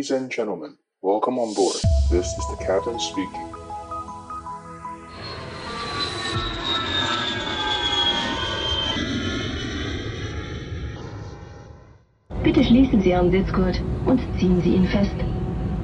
[0.00, 1.76] Ladies and gentlemen, welcome on board.
[2.10, 3.52] This is the captain speaking.
[12.42, 15.14] 请 schließen Sie Ihren Sitzgurt und ziehen Sie ihn fest.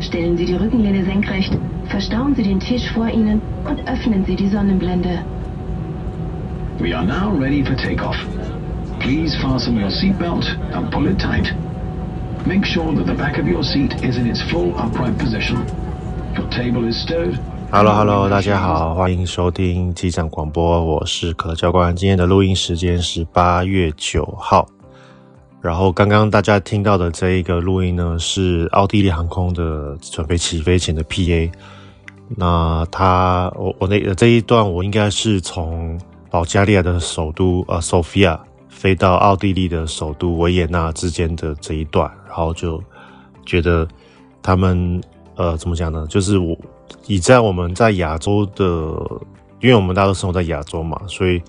[0.00, 1.52] Stellen Sie die Rückenlehne senkrecht,
[1.90, 5.22] verstauen Sie den Tisch vor Ihnen und öffnen Sie die Sonnenblende.
[6.78, 8.16] We are now ready for takeoff.
[8.98, 11.54] Please fasten your seatbelt and pull it tight.
[12.46, 15.66] Make sure that the back of your seat is in its full upright position.
[16.36, 17.36] Your table is stowed.
[17.72, 21.96] Hello Hello，大家好，欢迎收听机长广播，我是可乐教官。
[21.96, 24.64] 今天的录音时间是八月九号。
[25.60, 31.50] 然后刚刚大家听到的这一个录音呢，是奥地利航空的准备起飞前的 PA。
[32.36, 38.38] 那他我我那这一段我应该是从保加利亚的首都呃索菲亚
[38.76, 42.80] 飞到奥地利的首都维也纳之间的这一段，然后就
[43.46, 43.88] 觉得
[44.42, 45.00] 他们
[45.34, 46.06] 呃怎么讲呢？
[46.08, 46.54] 就是我
[47.06, 48.64] 以在我们在亚洲的，
[49.60, 51.42] 因为我们大家都生活在亚洲嘛，所以。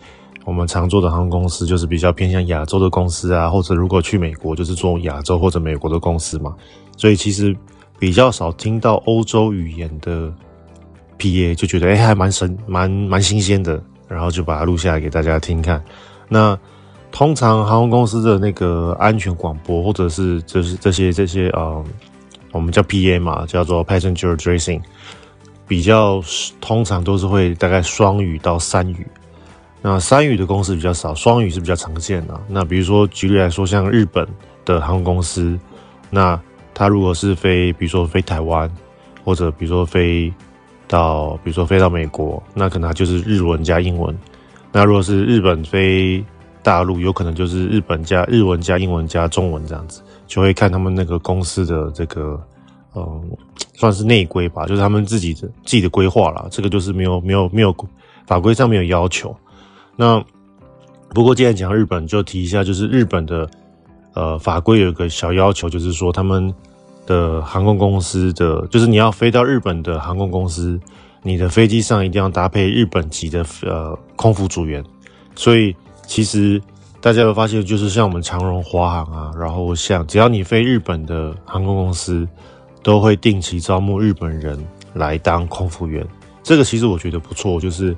[0.45, 6.55] 我们常做的航空公司就是比较偏向亚洲的公司啊，或者如果去美国就是做亚洲或者美国的公司嘛，
[6.95, 7.53] 所以其实
[7.99, 10.33] 比较少听到欧洲语言的
[11.19, 15.83] PA，就觉得哎、还蛮神蛮蛮新鲜的，然后就把它录下来给大家听看。
[16.29, 16.57] 那
[17.11, 21.83] 通常航空公司的那个安全广播或者是就是这些这些呃，
[22.51, 24.81] 我们叫 PA 嘛，叫做 Passenger Dressing，
[25.67, 26.21] 比较
[26.61, 29.07] 通常都是会大概双语到三语。
[29.81, 32.39] 那三语的公司比较少，双语是比较常见的。
[32.47, 34.27] 那比如说举例来说，像日本
[34.65, 35.57] 的航空公司，
[36.09, 36.39] 那
[36.73, 38.69] 他如果是飞，比如说飞台湾，
[39.23, 40.33] 或者比如说飞
[40.87, 44.15] 到，比如说飞到美国，那可能就是日文加英文。
[44.71, 46.23] 那如果是日本飞
[46.67, 52.37] 大陆，有可能就是日本加日文加英文加中文这样子，就会看他们那个公司的这个，
[52.93, 53.23] 嗯，
[53.75, 56.45] 算是内规吧，就是他们自己的自己的规划啦。
[56.51, 57.73] 这个就是没有没有没有
[58.25, 59.33] 法规上面有要求。
[59.95, 60.21] 那
[61.13, 63.49] 不过，既然讲日本，就提一下，就是日本的
[64.13, 66.53] 呃法规有个小要求，就是说他们
[67.05, 70.77] 的航空公司的，就是你要飞到日本的航空公司，
[71.23, 74.83] 你的飞机上一定要搭配日本籍的呃空服组员。
[75.33, 75.73] 所以
[76.07, 76.59] 其实
[76.99, 82.27] 大家有发现，就是像我们长荣、华航啊，然后像只要你飞日本的航空公司，
[82.81, 84.57] 都会定期招募日本人
[84.95, 86.03] 来当空服员。
[86.41, 87.95] 这个其实我觉得不错，就是。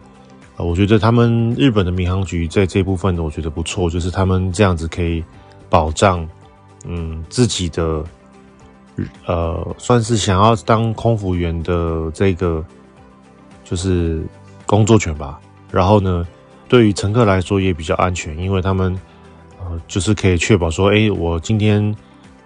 [0.62, 5.24] 我觉得他们日本的民航局在这部分呢，我觉得不错，就是他们这样子可以
[5.70, 6.28] 保障，
[6.84, 8.04] 嗯，自己的，
[9.26, 12.62] 呃，算是想要当空服员的这个，
[13.64, 14.22] 就是
[14.66, 15.40] 工作权吧。
[15.72, 16.28] 然后呢，
[16.70, 18.98] 对于乘客来说也比较安全，因为他们，
[19.60, 21.94] 呃，就是可以确保说，哎，我今天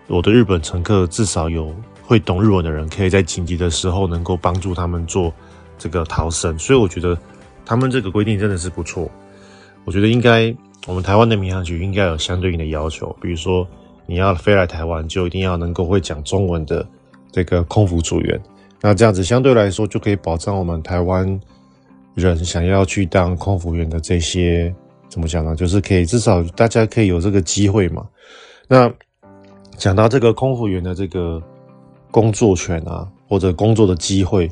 [0.07, 5.31] 我的日本乘客至少有会懂日文的人，可以在紧急的时候能够帮助他们做
[5.77, 6.57] 这个逃生。
[6.57, 7.15] 所以我觉得。
[7.65, 9.09] 他们这个规定真的是不错，
[9.85, 10.53] 我觉得应该
[10.85, 13.65] 我们台湾的民航局应该有相对应的要求，比如说
[14.05, 16.85] 你要飞来台湾，就一定要能够会讲中文的
[17.31, 18.37] 这个空服组员，
[18.81, 21.39] 那这样子相对来说就可以保障我们台湾
[22.15, 24.73] 人想要去当空服员的这些
[25.09, 25.55] 怎么讲呢？
[25.55, 28.05] 就是可以至少大家可以有这个机会嘛。
[28.67, 28.91] 那
[29.77, 31.41] 讲到这个空服员的这个
[32.11, 34.49] 工作权啊，或者工作的机会。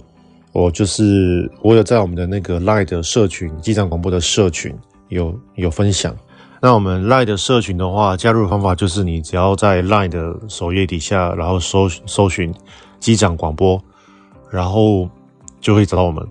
[0.54, 4.76] 我就是我有在我们的那个 Line 的社群，机长广播的社群
[5.08, 6.14] 有有分享。
[6.62, 12.54] 那我们 Line 的社群的话，加入的方法就是你只要在 Line 的首页底下，然后搜搜寻
[13.00, 13.82] 机长广播，
[14.50, 15.10] 然后
[15.62, 16.28] 就会找到我们。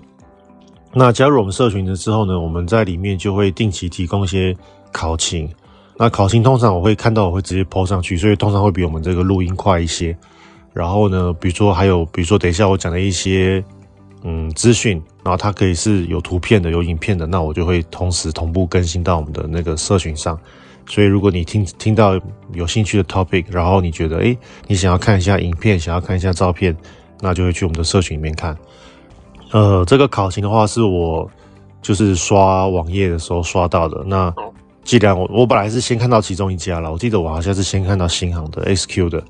[0.93, 4.57] 那加入我们社群的之后呢，我们在里面就会定期提供一些
[4.93, 5.49] 考勤。
[5.97, 10.17] 那考勤通常我会看到，我会直接 po 上去，所以通常会比我们这个录音快一些。
[10.73, 13.63] 然后呢，比如说还有，比如说等一下我讲的一些。
[14.23, 20.39] 嗯，资讯，然后它可以是有图片的、有影片的，那我就会同时同步更新到我们的那个社群上。
[20.87, 22.21] 所以，如果你听听到
[22.53, 24.37] 有兴趣的 topic，然后你觉得诶，
[24.67, 26.77] 你想要看一下影片，想要看一下照片，
[27.23, 28.55] 那就会去我们的社群里面看。
[29.53, 31.29] 呃，这个考勤的话，是我
[31.83, 34.03] 就是刷网页的时候刷到的。
[34.05, 34.33] 那
[34.85, 39.23] 既然我我本来是先看到其中一家了，我记得我好像是先看到新航的 SQ 的，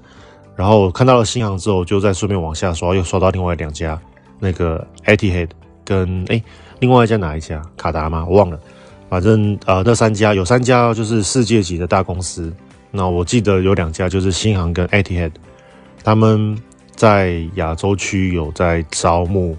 [0.56, 4.00] 然后我看到了新航之后，就再顺便往下刷，又刷到另外两家。
[4.38, 5.50] 那个 Etihad
[5.84, 6.44] 跟哎、欸，
[6.78, 7.62] 另外一家哪一家？
[7.76, 8.26] 卡达吗？
[8.28, 8.58] 我忘了。
[9.08, 12.52] 反正呃，那三家有三家就是世界级的大公司。
[12.90, 15.32] 那我记得有两家就是新航跟 Etihad，
[16.04, 16.56] 他们
[16.94, 19.56] 在亚洲区有在招募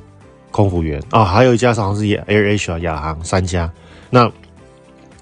[0.51, 3.71] 空服员啊、还有一家好像是 AirAsia 亚航三家。
[4.09, 4.30] 那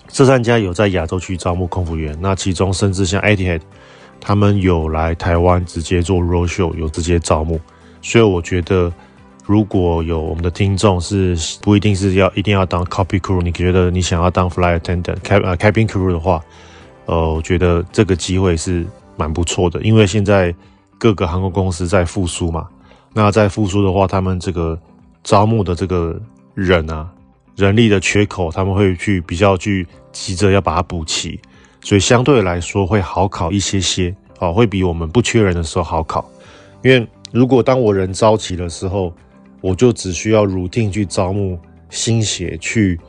[0.07, 2.17] 这三家有在亚洲区招募空服员。
[2.19, 3.61] 那其中甚至像 Etihad，
[4.19, 7.59] 他们有来台湾直接做 roadshow，有直接招募，
[8.01, 8.91] 所以我觉得。
[9.45, 16.39] 如果有我们的听众是不一定是要一定要当 copy crew，你觉得你想要当 flight attendant、cabin 呃 cabin crew 的话，
[17.07, 18.85] 呃，我觉得这个机会是
[19.17, 20.53] 蛮不错的，因为现在
[20.99, 22.67] 各个航空公司在复苏嘛，
[23.11, 24.79] 那在复苏的话，他们这个
[25.29, 26.19] 招募的这个
[26.55, 27.07] 人啊，
[27.55, 31.39] 人力的缺口，他们会去比较去急着要把它补齐，
[31.81, 36.27] 所以相对来说会好考一些些，啊，会比我们不缺人的时候好考，
[36.81, 39.13] 因为如果当我人招齐的时候，
[39.61, 41.59] 我就只需要如定去招募
[41.91, 42.99] 新血去，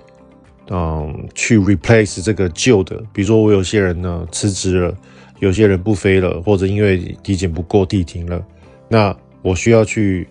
[0.68, 3.02] 嗯，去 replace 这个旧的。
[3.14, 4.94] 比如说我有些人呢辞职了，
[5.38, 8.44] 有些人不飞了，或者因为体检不过地停了，
[8.90, 10.28] 那我需要去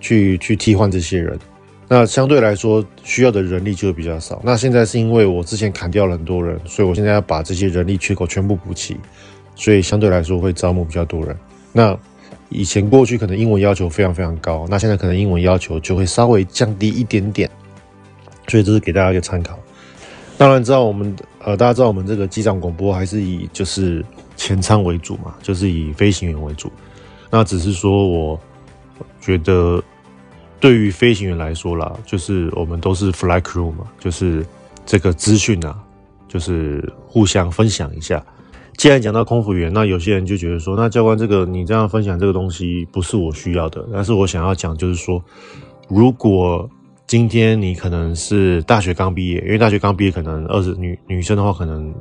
[0.00, 1.38] 去去替换这些人。
[1.88, 4.40] 那相对来说需要的人力就比较少。
[4.44, 8.96] 那现在是因为我之前砍掉了很多人，所以我现在要把这些人力缺口全部补齐，
[9.54, 11.36] 所以相对来说会招募比较多人。
[11.72, 11.96] 那
[12.48, 17.48] 以前过去可能英文要求非常非常高，那现在可能英文要求就会稍微降低一点点，
[18.48, 19.58] 所以这是给大家一个参考。
[20.36, 21.14] 当然知道我们
[21.44, 24.04] 呃，大家知道我们这个机长广播还是以就是
[24.36, 26.70] 前舱为主嘛，就是以飞行员为主。
[27.30, 28.40] 那只是说我
[29.26, 29.82] 觉得
[30.60, 34.46] 对于飞行员来说啦，就是我们都是 flight crew 嘛，就是
[34.84, 35.76] 这个资讯啊，
[36.28, 38.24] 就是互相分享一下。
[38.76, 43.84] 既然讲到空服员，那有些人就觉得说，那教官这个你这样分享这个东西不是我需要的。
[43.92, 45.20] 但是我想要讲就是说，
[45.88, 46.70] 如果
[47.04, 51.92] 今天你可能是大学刚毕业，因为大学刚毕业可能二十女女生的话可能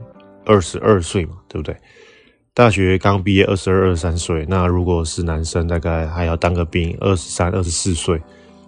[0.45, 1.75] 二十二岁嘛，对不对？
[2.55, 8.19] 大学刚毕业二十二、二十三岁，那如果是男生，大概还要当个兵，二十三、二十四岁。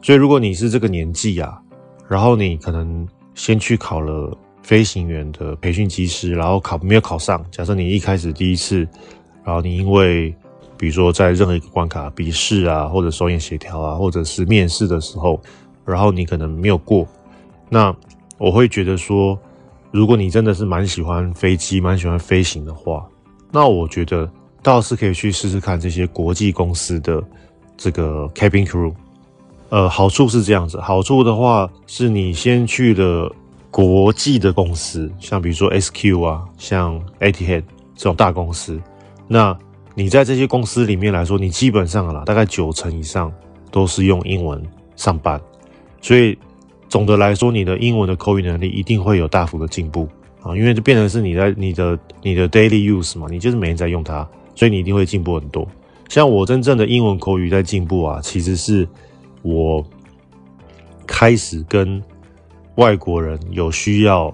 [0.02, 1.58] 所以如果你是这个年纪啊，
[2.08, 4.38] 然后你可能先去考了。
[4.64, 7.42] 飞行员的培训机师，然后考没有考上。
[7.50, 8.86] 假设你一开始第一次，
[9.46, 10.36] 然后你因为
[10.76, 15.42] 比如说在任何一个关卡笔试啊，或者手眼协调啊，或者是面试的时候，
[15.86, 17.08] 然后你可能没有过，
[17.70, 17.96] 那
[18.38, 19.40] 我会觉得说，
[19.90, 23.08] 如果你真的是蛮喜欢飞机、蛮喜欢飞行的话，
[23.52, 24.30] 那我觉得
[24.62, 27.24] 倒是可以去试试看这些国际公司的
[27.76, 28.94] 这个 cabin crew。
[29.70, 33.34] 呃，好处是这样子，好处的话是你先去了。
[33.70, 37.62] 国际的公司，像比如说 SQ 啊，像 Etihad
[37.96, 38.82] 这种大公司，
[39.28, 39.56] 那
[39.94, 43.32] 你在这些公司里面来说，你基本上啦，大概九成以上
[43.70, 44.60] 都是用英文
[44.96, 45.40] 上班，
[46.02, 46.36] 所以
[46.90, 50.08] 总的来说，你的英文的口语能力一定会有大幅的进步
[50.48, 55.68] 啊，因为就变成是你在你的你的 daily use 嘛，你就是每天在用它，所以你一定会进步很多。
[56.10, 58.88] 像我真正的英文口语在进步啊，其实是
[59.42, 59.86] 我
[61.06, 62.02] 开始跟
[62.76, 64.34] 外国人有需要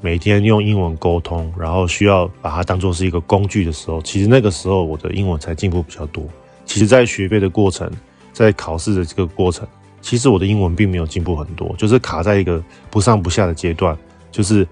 [0.00, 6.24] 每天用英文沟通，然后需要把它当做是一个工具的时候，其实那个时候我的英文才进步比较多。
[6.64, 7.90] 其实，在学费的过程，
[8.32, 9.66] 在考试的这个过程，
[10.00, 13.96] 其实我的英文并没有进步很多，就是卡在一个不上不下的阶段，
[14.32, 14.66] 就是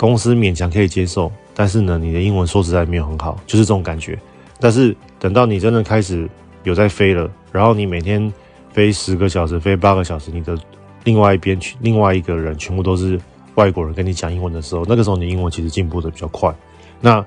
[0.00, 4.18] 公司勉强可以接受，但是呢，你的英文说实在没有很好，就是这种感觉。
[4.58, 6.26] 但是等到你真的开始
[6.62, 8.32] 有在飞了，然后你每天
[8.72, 10.58] 飞十个小时，飞八个小时，你的
[11.04, 13.20] 另外一边去，另外一个人全部都是
[13.56, 16.50] 外国人跟你讲英文的时候，那个时候你英文其实进步的比较快。
[16.98, 17.22] 那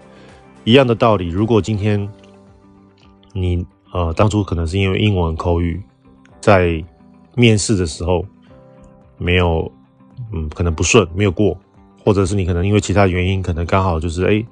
[0.64, 2.10] 一样的道理，如果今天
[3.34, 5.80] 你呃当初可能是因为英文口语
[6.42, 6.84] 在
[7.36, 8.26] 面试的时候
[9.20, 9.72] 没有
[10.32, 11.56] 嗯可能不顺没有过，
[12.04, 14.46] 或者是你可能因为其他原因可能刚好就是哎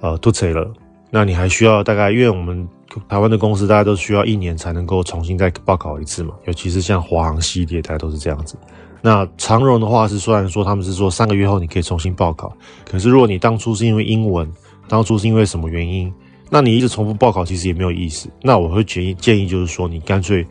[0.00, 0.72] 呃脱轨了，
[1.10, 2.68] 那你还需要大概因为我们。
[3.08, 8.56] 台湾的公司大家都需要一年才能够重新再报考一次嘛，尤其是像华航系列，大家都是这样子。
[9.00, 12.52] 那长荣的话是，虽然说他们是说三个月后你可以重新报考，
[12.84, 14.52] 可是如果你当初是因为英文，
[14.88, 16.12] 当初是因为什么原因，
[16.50, 18.28] 那你一直重复报考其实也没有意思。
[18.42, 20.44] 那我会建议建议就是说，你干脆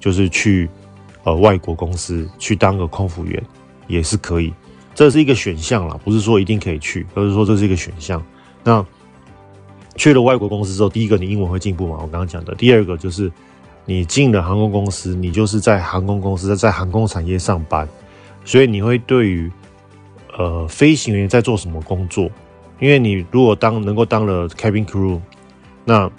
[0.00, 0.68] 就是去
[1.22, 3.40] 呃外国公司去当个空服员
[3.86, 4.52] 也是可以，
[4.94, 8.24] 这是一个选项啦，不是说一定可以去，而是说这是一个选项。
[8.62, 8.84] 那。
[9.96, 11.94] 去了外国公司之后，第一个你英文会进步嘛？
[11.94, 12.52] 我刚刚讲的。
[12.56, 13.30] 第二个就是
[13.84, 17.88] 你进了航空公司，你就是在航空公司在航空产业上班，
[18.44, 19.48] 所以你会对于
[20.36, 22.28] 呃飞行员在做什么工作，
[22.80, 25.20] 因为你如果当能够当了 cabin crew，
[25.84, 26.10] 那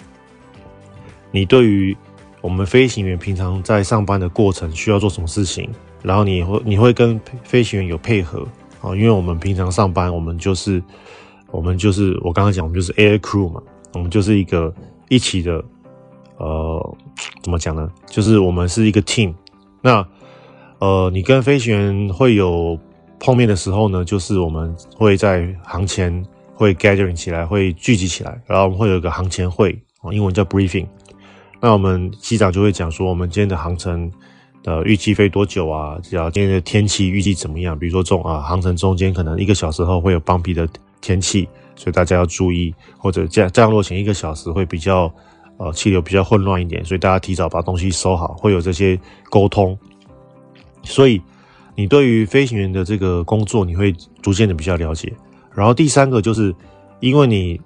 [1.30, 1.94] 你对于
[2.40, 5.68] 我们飞行员平常在上班的过程需要做什么事情，
[6.02, 8.48] 然后你会你会跟飞行员有配合
[8.86, 10.82] 啊，因为我们平常上班我们就是。
[11.52, 13.62] 我们就是我刚刚讲，我们就是 air crew 嘛，
[13.94, 14.74] 我们就是一个
[15.08, 15.64] 一起的，
[16.38, 16.96] 呃，
[17.40, 17.88] 怎么讲呢？
[18.04, 19.32] 就是我们是一个 team。
[19.80, 20.06] 那
[20.80, 22.76] 呃，你跟飞行员会有
[23.20, 30.88] 碰面的时候呢，就是我们会在航前会 gathering 起来，会聚集起来，然后我们会有一个航前会，英文叫 briefing。
[31.60, 34.10] 那我们机长就会讲说，我们今天的航程
[34.66, 35.96] 呃预计飞多久啊？
[36.02, 37.78] 只要今天的天气预计怎么样？
[37.78, 40.68] 比如说中啊，航程中间可能一个小时后会有暴雨的
[41.00, 45.10] 天气，所以大家要注意，或者降降落前一个小时会比较
[45.56, 48.98] 呃气流比较混乱一点，所以大家提早把东西收好，会有这些
[49.30, 49.78] 沟通。
[50.82, 51.22] 所以
[51.76, 55.12] 你对于飞行员的这个工作，你会逐渐的比较了解。
[55.54, 56.54] 然后第三个就是，
[56.98, 57.60] 因为你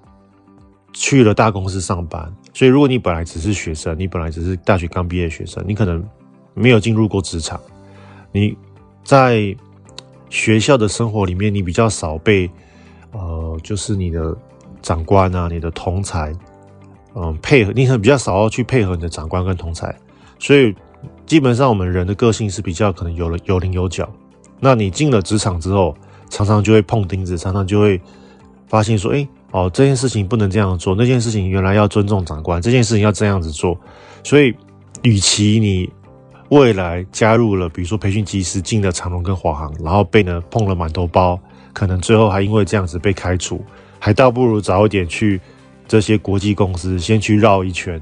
[0.92, 6.04] 去了大公司上班，所以如果你本来只是学生，你本来只是大学刚毕业的学生，你可能
[6.60, 7.60] 没有进入过职场，
[8.32, 8.56] 你
[9.02, 9.56] 在
[10.28, 12.48] 学校的生活里面，你比较少被
[13.12, 14.36] 呃，就是你的
[14.82, 16.32] 长官啊，你的同才，
[17.14, 19.92] 嗯，配合，你很比较少要去配合你的长官跟同才，
[20.38, 20.74] 所以
[21.26, 24.08] 基本上我们人的个性是比较可能有了有棱有角。
[24.60, 25.96] 那你进了职场之后，
[26.28, 28.00] 常常就会碰钉子，常常就会
[28.68, 33.76] 发现说，哎，哦，这件事情不能这样做，那件事情原来要尊重长官，这件事情要这样子做。
[34.22, 34.54] 所以，
[35.02, 35.90] 与其你
[36.50, 41.40] 未来加入了，比如说培训机师，进了长隆跟华航，然后被呢碰了满头包，
[41.72, 43.64] 可能最后还因为这样子被开除，
[43.98, 45.40] 还倒不如早一点去
[45.88, 48.00] 这些国际公司先去绕一圈，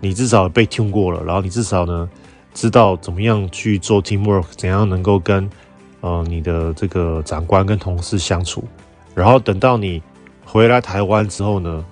[0.00, 2.08] 你至少被听过了，然后你至少呢
[2.54, 5.48] 知道怎么样去做 teamwork，怎样能够跟。
[6.00, 8.62] 呃，你的这个长官跟同事相处，
[9.16, 10.00] 然后等到你
[10.44, 11.84] 回来台湾之后呢，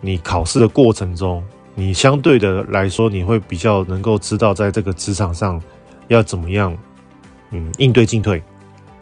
[0.00, 5.60] 你考试的过程中，你相对的来说，你会比较能够知道在这个职场上
[6.08, 6.76] 要怎么样，
[7.50, 8.42] 嗯，应对进退，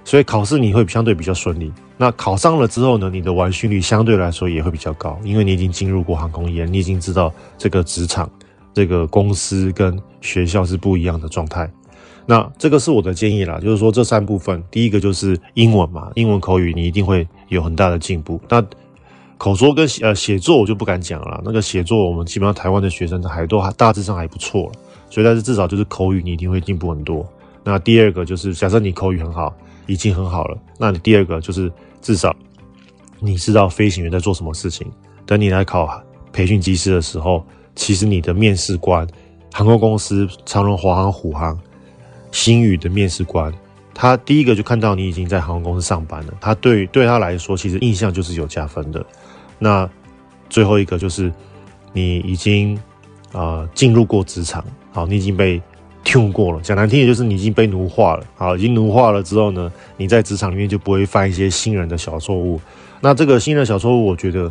[0.04, 1.72] 所以考试你会相对比较顺利。
[1.96, 8.30] 那考上了之后呢，你的完训率相对来说也会比较高，因为你已经进入过航空业，你已经知道这个职场、
[8.72, 11.70] 这个公司跟学校是不一样的状态。
[12.24, 18.40] 那这个是我的建议啦，就是说这三部分，第一个就是英文嘛，英文口语你一定会有很大的进步。
[18.48, 18.64] 那
[19.40, 24.70] 口说跟呃写作我就不敢讲了，那个写作我们基本上台湾的学生还都还大致上还不错，
[25.08, 27.26] 所以但是至少就是口语你一定会进步很多。
[27.64, 29.50] 那第二个就是假设你口语很好，
[29.86, 32.36] 已经很好了，那你第二个就是至少
[33.18, 34.86] 你知道飞行员在做什么事情。
[35.24, 35.88] 等你来考
[36.34, 37.42] 培训机师的时候，
[37.74, 39.08] 其实你的面试官，
[39.54, 41.58] 航空公司长荣、华航、虎航。
[42.30, 43.52] 新宇的面试官，
[43.92, 49.04] 他第一个就看到你已经在航空公司上班了，他对对他来说，其实印象就是有加分的。
[49.60, 49.88] 那
[50.48, 51.32] 最后一个就是
[51.92, 52.76] 你已经
[53.32, 55.62] 啊进入过职场，好，你已经被
[56.04, 56.60] tune 过了。
[56.60, 58.26] 讲难听点，就是你已经被奴化了。
[58.34, 62.60] 好，已经奴化了之后呢，你在职场里面就不会犯一些新人的小错误。
[63.00, 64.50] 那这个新人小错误，我觉得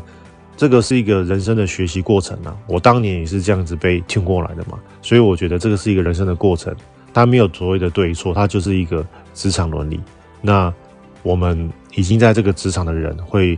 [0.56, 2.56] 这个是一个人生的学习过程啊。
[2.68, 6.74] 我当年也是这样子被 tune 过来的嘛，所以我觉得这个是一个人生的过程。
[7.12, 10.00] 它没有所谓的对错，它就是一个职场伦理。
[10.42, 10.72] 那
[11.24, 13.58] 我们已经在这个职场的人会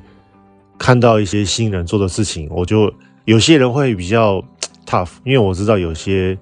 [0.82, 2.92] 看到一些新人做的事情，我就
[3.26, 4.44] 有些人会比较
[4.84, 6.36] tough，因为我知道有些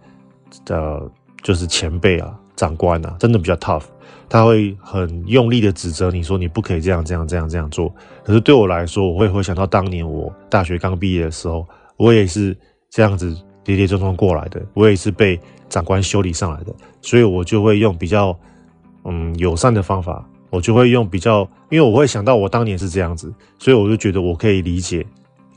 [0.64, 1.12] 的，
[1.44, 3.84] 就是前辈啊、长官啊，真的比较 tough，
[4.30, 7.94] 他会很用力的指责你说你不可以这样、这样、这样、这样做。
[8.24, 11.68] 可是对我来说，我会回想到当年我大学刚毕业的时候，
[11.98, 12.58] 我也是
[12.90, 15.38] 这样子跌跌撞撞过来的，我也是被。
[15.70, 18.36] 长官修理上来的，所以我就会用比较
[19.06, 25.06] 嗯友善的方法，我就会用比较，因为我会想到我当年是这样子，所以我就觉得我可以理解，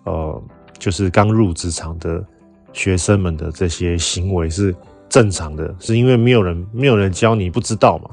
[0.05, 0.43] 呃，
[0.79, 2.25] 就是刚入职场的
[2.73, 4.75] 学生们的这些行为是
[5.09, 8.11] 正常的，是因为没有人没有人教你不知道嘛，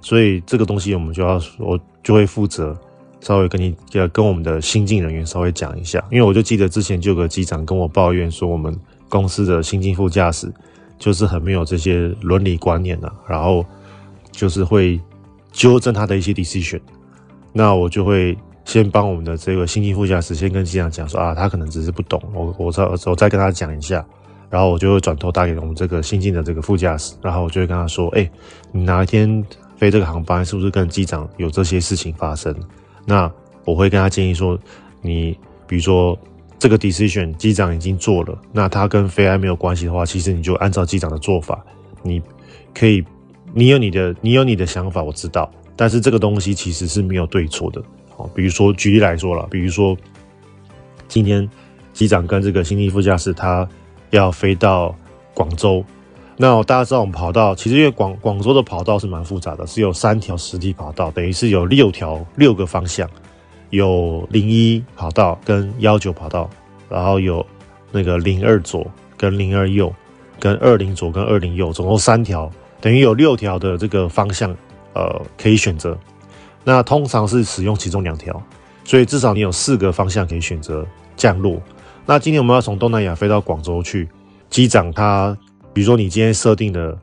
[0.00, 2.78] 所以这个东西我们就要我就会负责
[3.20, 3.76] 稍微跟你
[4.12, 8.74] 跟我们的新进人员稍微讲一下，因为我就记得之前就有个机长跟我抱怨说，我们
[9.08, 10.52] 公司的新进副驾驶。
[10.96, 13.66] 就是很没有这些伦理观念呐、啊，然后
[14.30, 14.98] 就是会
[15.54, 16.80] 纠正他的一些 decision，
[17.52, 24.04] 那我就会先帮我们的这个新进副驾驶先跟机长讲说啊，他可能只是不懂，我我再我再跟他讲一下，
[24.50, 28.28] 然后我就会转头打给我们这个新进的这个副驾驶，然后我就会跟他说，哎、
[28.72, 29.42] 你哪一天
[29.76, 32.54] 飞这个航班是不是跟机长有这些事情发生？
[33.06, 33.30] 那
[33.64, 34.58] 我会跟他建议说，
[35.00, 36.18] 你比如说。
[36.56, 41.62] 这个 decision 机长已经做了，那他跟飞安没有关系的话，其实你就按照机长的做法，
[42.02, 42.22] 你
[42.72, 43.04] 可以，
[43.56, 47.80] 你有你的，你有你的想法，我知道，但是这个东西其实是没有对错的。
[48.16, 49.96] 好，比如说举例来说了，比如说
[51.06, 51.48] 今天
[51.92, 53.66] 机长跟这个新进副驾驶他
[54.10, 54.92] 要飞到
[55.32, 55.84] 广州，
[56.36, 63.08] 那大家知道我们跑道其实因为广广州的跑道是蛮复杂的，是有三条实体跑道，等于是有六条六个方向。
[63.70, 66.48] 有零一跑道跟幺九跑道，
[66.88, 67.44] 然后有
[67.90, 69.92] 那个零二左跟零二右，
[70.38, 72.48] 跟二零左跟二零右，总共三条，
[72.84, 74.54] 等于有六条的这个方向，
[74.92, 75.98] 呃，可以选择。
[76.64, 78.42] 那通常是使用其中两条，
[78.84, 80.86] 所以至少你有四个方向可以选择
[81.16, 81.58] 降落。
[82.04, 84.06] 那今天我们要从东南亚飞到广州去，
[84.50, 85.34] 机长他，
[85.72, 86.94] 比如说你今天设定的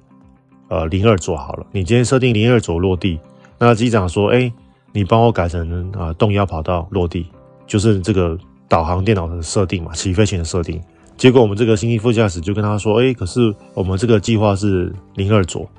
[0.68, 3.20] 呃零二座好了，你今天设定零二座落地，
[3.58, 4.54] 那机长说，哎，
[4.92, 7.26] 你帮我改成啊、呃、动幺跑道落地，
[7.66, 8.38] 就是这个
[8.70, 10.80] 导航电脑的设定嘛，起飞前的设定。
[11.22, 15.70] 结果我们这个新机副驾驶就跟他说，哎，可是我们这个计划是零二左，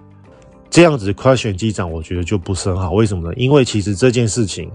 [0.71, 2.93] 这样子 question 机长，我觉得就不是很好。
[2.93, 3.35] 为什么呢？
[3.37, 4.71] 因为其实这件事情。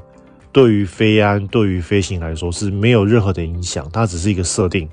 [0.51, 4.89] 对于飞安，对于飞行来说是没有任何的影响，它只是一个设定。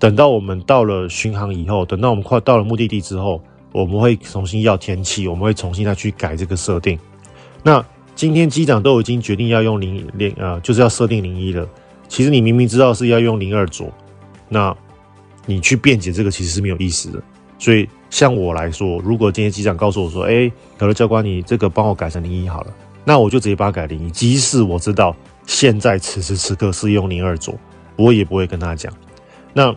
[0.00, 3.40] 等到我们到了巡航以后，等到我们快到了目的地之后，
[3.70, 6.98] 我们会重新要天气，我们会重新再去改这个设定。
[7.62, 7.84] 那
[8.16, 11.68] 今天机长都已经决定要用零零呃，就是要设定零一了。
[12.08, 13.92] 其实你明明知道是要用零二左，
[14.48, 14.74] 那
[15.48, 17.22] 你去辩解这个其实是没有意思的。
[17.58, 22.72] 所以像我来说，如果今天机长告诉我说：“哎，可乐教官，你这个帮我改成零一好了。”
[23.04, 27.58] 那我就直接把它改零一，即使我知道现在此时此刻是用零二左，
[27.96, 28.92] 我也不会跟他讲。
[29.54, 29.74] 那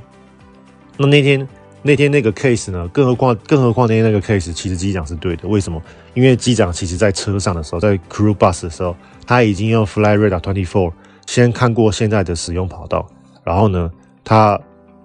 [0.97, 1.47] 那那天
[1.81, 2.87] 那天那个 case 呢？
[2.89, 5.47] 更何况更何况那天那个 case，其实机长是对的。
[5.47, 5.81] 为什么？
[6.13, 10.91] 因为机长其实在车上的时候，在 crew bus 的时候，他已经用 fly Radar 24
[11.25, 13.07] 先看过现在的使用跑道，
[13.43, 13.89] 然后呢，
[14.23, 14.59] 他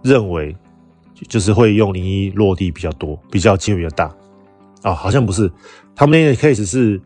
[0.07, 0.57] 认为
[1.29, 4.15] 就是会用零一落地比较多，比较机会比较大。
[4.83, 5.51] 啊、好像不是，
[5.95, 7.01] 他们那个 case 是。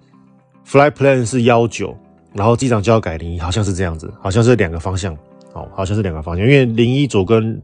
[0.66, 1.96] Flight Plan 是幺九，
[2.32, 5.12] 然后机长就要改零一，好像是这样子，好像是两个方向，
[5.52, 7.60] 哦，好像是两个方向，因为零一左跟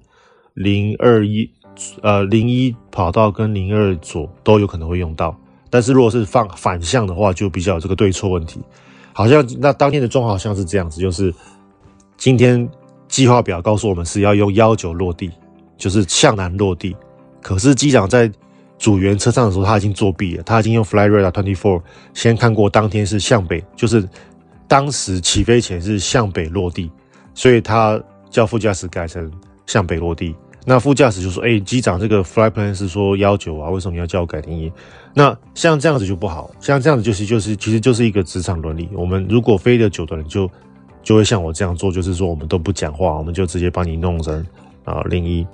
[0.55, 1.49] 零二一，
[2.03, 5.39] 呃，零一跑道跟零二左都有可能会用到，
[5.71, 8.61] 但是如果是放反向的话，就比较有这个对错问题。
[9.13, 11.33] 好像那当天的状况好像是这样子，就是
[12.17, 12.69] 今天
[13.09, 15.31] 计划表告诉我们是要用幺九落地，
[15.77, 16.97] 就是向南落地，
[17.43, 18.31] 可是机长在。
[18.79, 20.43] 组员车上的时候，他已经作弊了。
[20.43, 21.81] 他已经用 Flight Radar 24
[22.13, 24.07] 先看过当天是向北，就是
[24.69, 26.91] 当时起飞前是向北落地，
[27.33, 27.99] 所以他
[28.29, 29.33] 叫副驾驶改成
[29.65, 30.37] 向北落地。
[30.67, 34.71] 那副驾驶就说：“哎、机长，这个 Flight Plan 是说幺九啊，为什么你要叫我改零一？”
[35.15, 38.91] 那像这样子就不好，像这样子就是就是其实就是一个职场伦理。
[38.93, 40.51] 我们如果飞得久的人就
[41.07, 44.45] 就会像我这样做，就是说我们都不讲话，我们就直接帮你弄成
[44.83, 45.47] 啊零一。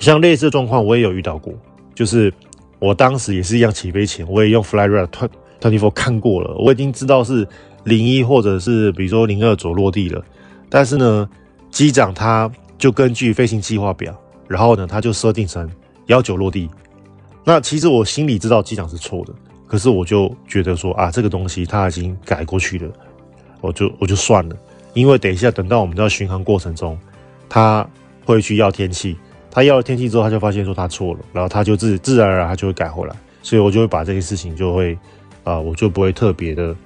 [0.00, 1.54] 像类似的状况我也有遇到过。
[1.94, 2.32] 就是
[2.80, 5.28] 我当时也是一样，起飞前我也用 Flight Radar
[5.60, 7.46] 24看过了，我已经知道是
[7.84, 10.20] 零一或者是比如说零二左落地了，
[10.68, 11.28] 但是呢，
[11.70, 14.12] 机长他就根据飞行计划表，
[14.48, 15.70] 然后呢他就设定成
[16.06, 16.68] 幺九落地。
[17.44, 19.32] 那其实我心里知道机长是错的，
[19.68, 22.92] 可是我就觉得说啊，这个东西他已经改过去了，
[23.60, 24.56] 我就我就算了，
[24.94, 26.98] 因为等一下等到我们在巡航过程中，
[27.48, 27.88] 他
[28.24, 29.16] 会去要天气。
[29.50, 34.96] 他要了天气之后，他就发现说他错了，然后他就自自然而然他就会改回来，所以我就会把这件事情就会
[35.42, 36.76] 啊、我就不会特别的，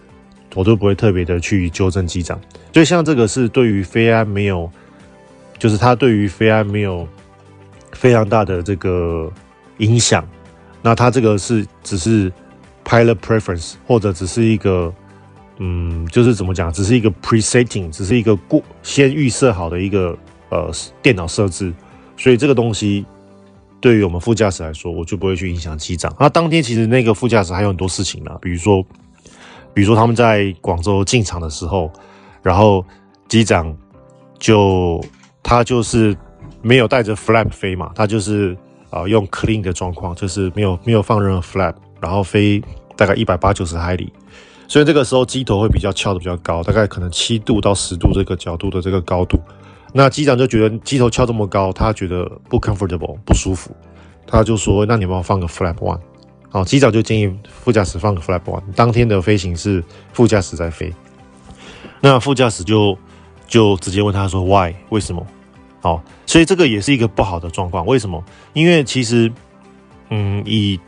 [0.54, 2.40] 我就不会特别的去纠正机长。
[2.72, 4.70] 所以像这个是对于飞安没有，
[5.58, 7.06] 就是他对于飞安没有
[7.90, 9.30] 非常大的这个
[9.78, 10.24] 影响。
[10.80, 12.32] 那他这个是只是
[12.84, 14.94] pilot preference，或者只是一个
[15.58, 20.16] 嗯，就是怎么讲，只是一个 presetting，只是一个过先预设好的一个
[20.50, 20.70] 呃
[21.02, 21.72] 电脑设置。
[22.16, 23.04] 所以这个东西
[23.80, 26.14] 对于我们副驾驶来说，我就不会去影响机长。
[26.18, 28.82] 那当天其实那个副驾驶还有很多事情呢，比如说，
[29.74, 31.90] 比如说他们在广州进场的时候，
[32.42, 32.84] 然后
[33.28, 33.76] 机长
[34.38, 35.02] 就
[35.42, 36.16] 他就是
[36.60, 38.56] 没有带着 flap 飞嘛，他就是
[38.90, 42.62] 啊、用 clean 的状况，就是没有没有放任何 flap，然后飞
[42.94, 44.12] 大概一百八九十海里，
[44.72, 49.38] 所以这个时候机头会比较翘的比较高，大概可能七度到十度这个角度的这个高度。
[49.92, 53.70] 那机长就觉得机头翘这么高，他觉得不 comfortable 不舒服，
[54.26, 56.00] 他就说：“那你帮我放个 flap one。”
[56.48, 58.62] 好，机长就建议副驾驶放个 flap one。
[58.74, 60.90] 当天的飞行是副驾驶在飞，
[62.00, 62.96] 那副驾驶就
[63.46, 64.72] 就直接问他说：“Why？
[64.88, 65.26] 为什么？”
[65.82, 67.84] 好，所以这个也是一个不好的状况。
[67.84, 68.24] 为什么？
[68.54, 69.30] 因为其实，
[70.08, 70.80] 嗯，以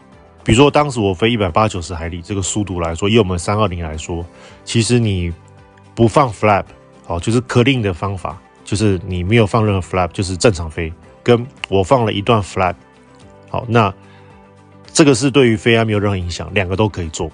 [0.44, 4.24] 比如说当时我飞一百八九十海里这个速度来说，以我们三二零来说，
[4.64, 5.32] 其实你
[5.94, 6.64] 不放 flap，
[7.04, 8.38] 好，就是 clean 的方法。
[8.66, 10.90] 就是你没有放任何 flap，就是正常飞，
[11.22, 12.74] 跟我放了一段 flap，
[13.50, 13.92] 好，那
[14.90, 17.30] 这个是对于飞安没有任何影响，两个都可以做。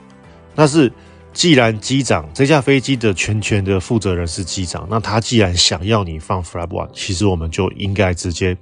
[0.56, 0.92] 但是
[1.32, 8.56] 既然机长这架飞机的全权的负责人是机长，那他既然想要你放 flap one，其实我们就应该直接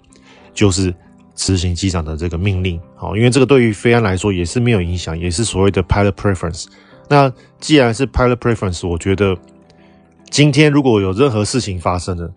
[0.53, 0.95] 就是
[1.39, 6.67] 执行机长的这个命令，好，因为这个对于飞安来说也是没有影响，也是所谓的 pilot preference。
[7.09, 9.35] 那既然是 pilot preference，我觉得
[10.29, 12.31] 今天如果有任何事情发生了。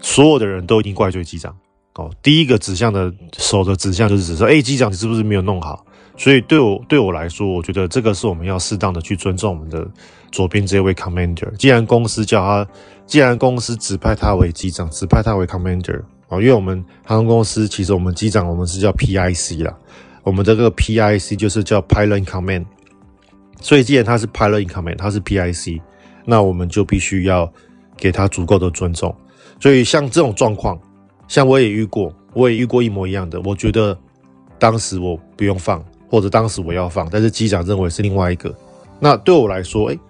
[0.00, 1.52] 所有的人都已经怪罪机长，
[1.94, 5.84] 哦，第一个指向的手的指向就是指说，哎，机长你是不是没有弄好？
[6.16, 9.84] 所以对我对我来说，我觉得这个是我们要适当的去尊重我们的
[10.30, 11.50] 左边这位 commander。
[11.56, 12.70] 既然公司叫他，
[13.06, 19.76] 既然公司指派他为机长，指派他为 commander 啊，因为我们航空公司其实我们机长我们是叫 PIC 啦，
[20.22, 22.64] 我们这个 PIC 就是叫 pilot in command。
[23.60, 25.80] 所以既然他是 pilot in command，他是 PIC，
[26.24, 27.50] 那我们就必须要
[27.96, 29.14] 给他足够的尊重。
[29.60, 30.78] 所以像这种状况，
[31.26, 33.98] 像我也遇过，我也遇过一模一样的，我觉得
[34.58, 35.84] 当时我不用放。
[36.10, 38.50] 或者当时我要放，但是机长认为是另外一个。
[38.98, 40.00] 那对我来说，诶，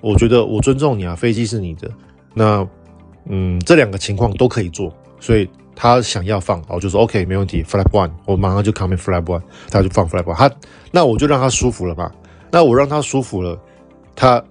[0.00, 1.88] 我觉得我尊重你啊，飞机是你的。
[2.34, 2.68] 那
[3.26, 10.34] 嗯，这两个情况都可以做，所以他想要放，我就说 OK，没问题，Flap One，我马上就 commit Flap One，他就放 Flap One。
[10.34, 10.50] 他
[10.90, 12.10] 那我就让他舒服了嘛。
[12.50, 13.58] 那我让他舒服了，
[14.14, 14.42] 他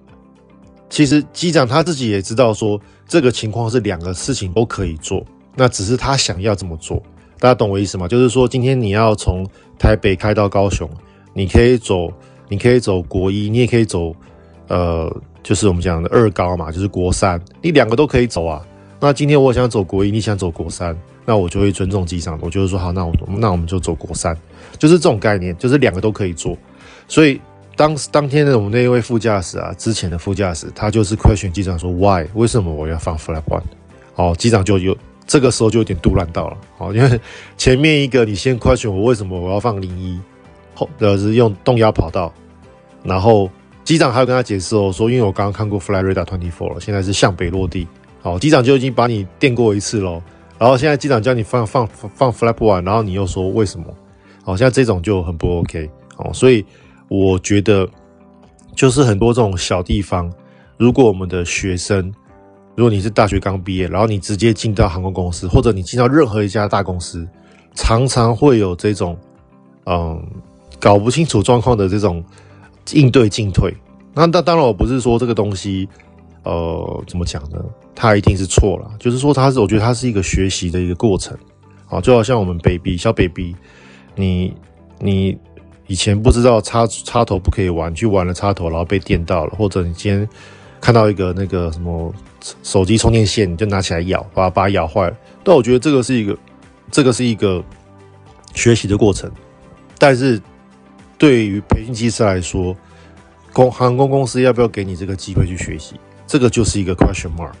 [0.88, 5.24] 其实机长他自己也知道说，这个情况是两个事情都可以做，
[5.54, 7.02] 那只是他想要这么做。
[7.38, 8.06] 大家懂我意思吗？
[8.06, 9.44] 就是说，今天你要从
[9.78, 10.88] 台北开到高雄，
[11.34, 12.12] 你可以走，
[12.48, 14.14] 你可以走国一，你也可以走，
[14.68, 18.64] 呃，就是我们讲的二高嘛，就是国三，你两个都可以走啊。
[19.06, 24.36] 那今天我想走国一，你想走国三，那我就会尊重机长，我就会说好，那我那我们就走国三，
[24.78, 26.58] 就是这种概念，就是两个都可以做。
[27.06, 27.40] 所以
[27.76, 33.62] 当当天的我们那一位副驾驶啊，之前的副驾驶，他就是 question 机长说 why 为什么我要放 flap one？
[34.16, 34.98] 哦，机长就有。
[35.24, 37.20] 这个时候就有点杜乱到了，好，因为
[37.56, 40.18] 前面一个你先 question 我为什么我要放零一，
[40.74, 42.34] 后的是用动压跑道，
[43.04, 43.48] 然后
[43.84, 47.86] 机长还有跟他解释哦，说因为我刚刚看过 fly Radar 24了，现在是向北落地，
[48.26, 50.20] 好，机长就已经把你电过一次喽，
[50.58, 53.86] 然后现在机长叫你放放放 Flap One，然后你又说为什么？
[54.42, 56.66] 好，像这种就很不 OK，哦，所以
[57.06, 57.88] 我觉得
[58.74, 60.28] 就是很多这种小地方，
[60.76, 62.12] 如果我们的学生。
[62.74, 67.26] 如果你是大学刚毕业，然后你直接进到航空公司，或者你进到任何一家大公司，
[67.74, 69.16] 常常会有这种，
[69.84, 70.20] 嗯，
[70.80, 72.22] 搞不清楚状况的这种
[72.92, 73.72] 应对进退。
[74.12, 75.88] 那那当然，我不是说这个东西，
[76.46, 77.62] 呃，怎么讲呢？
[77.94, 78.90] 它一定是错了。
[78.98, 81.36] 就是说，它是我觉得它是一个学习的一个过程。
[81.86, 83.54] 好，就好像我们 baby 小 baby，
[84.14, 84.54] 你
[84.98, 85.36] 你
[85.86, 90.28] 以前不知道插插头不可以玩，去玩了插头，然后被电到了，或者你今天
[90.80, 92.14] 看到一个那个什么。
[92.62, 95.16] 手机充电线，你就拿起来咬，把它把它咬坏了。
[95.42, 96.38] 但我觉得这个是一个，
[96.92, 97.64] 这个是一个
[98.54, 99.28] 学习的过程。
[99.98, 100.40] 但是
[101.18, 102.76] 对于培训机师来说，
[103.52, 107.54] 公航空公司要不要给你这个机会去学习，这个就是一个 question mark。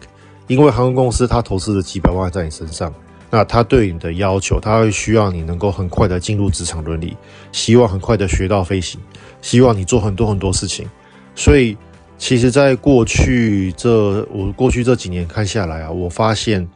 [0.46, 2.92] 因为航空公司它投资了几百万在你身上，
[3.30, 7.16] 那他对你的要求，他会需要你能够很快的进入职场伦理，
[7.52, 9.00] 希望很快的学到飞行，
[9.42, 10.88] 希望你做很多很多事情，
[11.34, 11.76] 所以。
[12.18, 16.66] 其实，在过去这我过去这几年看下来啊，我发现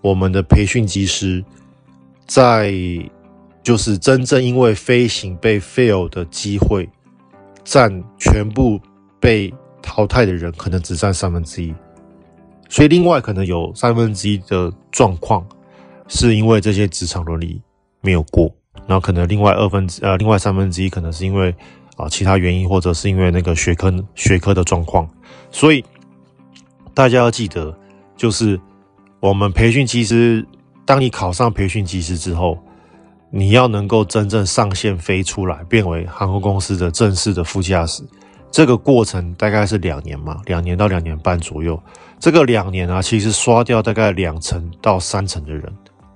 [0.00, 1.44] 我们的培训机师，
[2.26, 2.74] 在
[3.62, 6.88] 就是真正因为飞行被 fail 的机会，
[7.62, 8.80] 占全部
[9.20, 11.74] 被淘汰的人，可能只占三分之一。
[12.68, 15.46] 所以，另外可能有三分之一的状况，
[16.06, 17.60] 是因为这些职场伦理
[18.00, 18.50] 没有过，
[18.86, 21.54] 然后可能另外二分之呃，另外三分之一可能是因为。
[21.96, 25.10] 啊，其他原因或者是因为那个学科学科的状况，
[25.50, 25.84] 所以
[26.94, 27.76] 大家要记得，
[28.16, 28.56] 就是
[29.18, 30.46] 我们培训机师，
[30.84, 32.56] 当你考上培训机师之后，
[33.30, 38.04] 你要能够真正上线飞出来，变为航空公司的正式的副驾驶，
[38.50, 41.80] 这个过程大概是两年嘛，两年到两年半左右。
[42.18, 45.64] 这个两年啊，其实刷掉大概两成到三成的人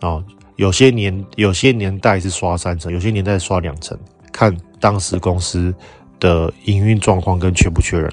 [0.01, 0.23] 啊，
[0.57, 3.99] 有些年有些年代是刷三成，有些年代刷两成，
[4.33, 4.57] 看。
[4.83, 5.73] 当时公司
[6.19, 8.11] 的营运状况跟缺不缺人，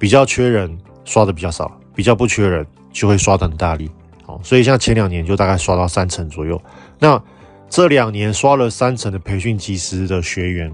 [0.00, 3.88] 比较缺人刷的比较少，比较不缺人就会刷的很大力。
[4.26, 6.60] 好，所以像前两年就大概刷到三成左右。
[6.98, 7.22] 那
[7.70, 10.72] 这两年刷了三成的培训技师的学员，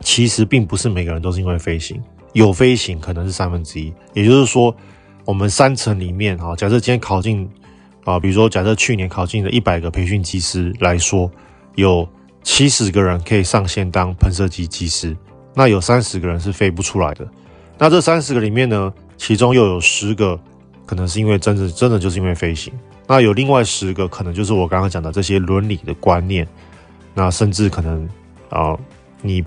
[0.00, 3.92] 其实并不是每个人都是因为飞行，有飞行可能是三分之一。
[4.14, 4.74] 也就是说，
[5.24, 7.48] 我们三层里面哈，假设今天考进
[8.04, 11.30] 啊，比如说假设去年考进的一百个培训机师来说，
[11.74, 12.08] 有。
[12.48, 15.16] 七十个人可以上线当喷射机机师，
[15.52, 17.26] 那有三十个人是飞不出来的。
[17.76, 20.38] 那这三十个里面呢，其中又有十个
[20.86, 22.72] 可能是因为真的真的就是因为飞行，
[23.08, 26.46] 那有另外十个可能就是我刚刚讲的这些伦理的观念，
[27.14, 28.08] 那甚至可能
[28.48, 28.78] 啊、
[29.22, 29.44] 你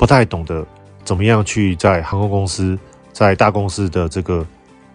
[0.00, 0.66] 不太懂得
[1.04, 2.78] 怎么样去在航空公司、
[3.12, 4.46] 在大公司的这个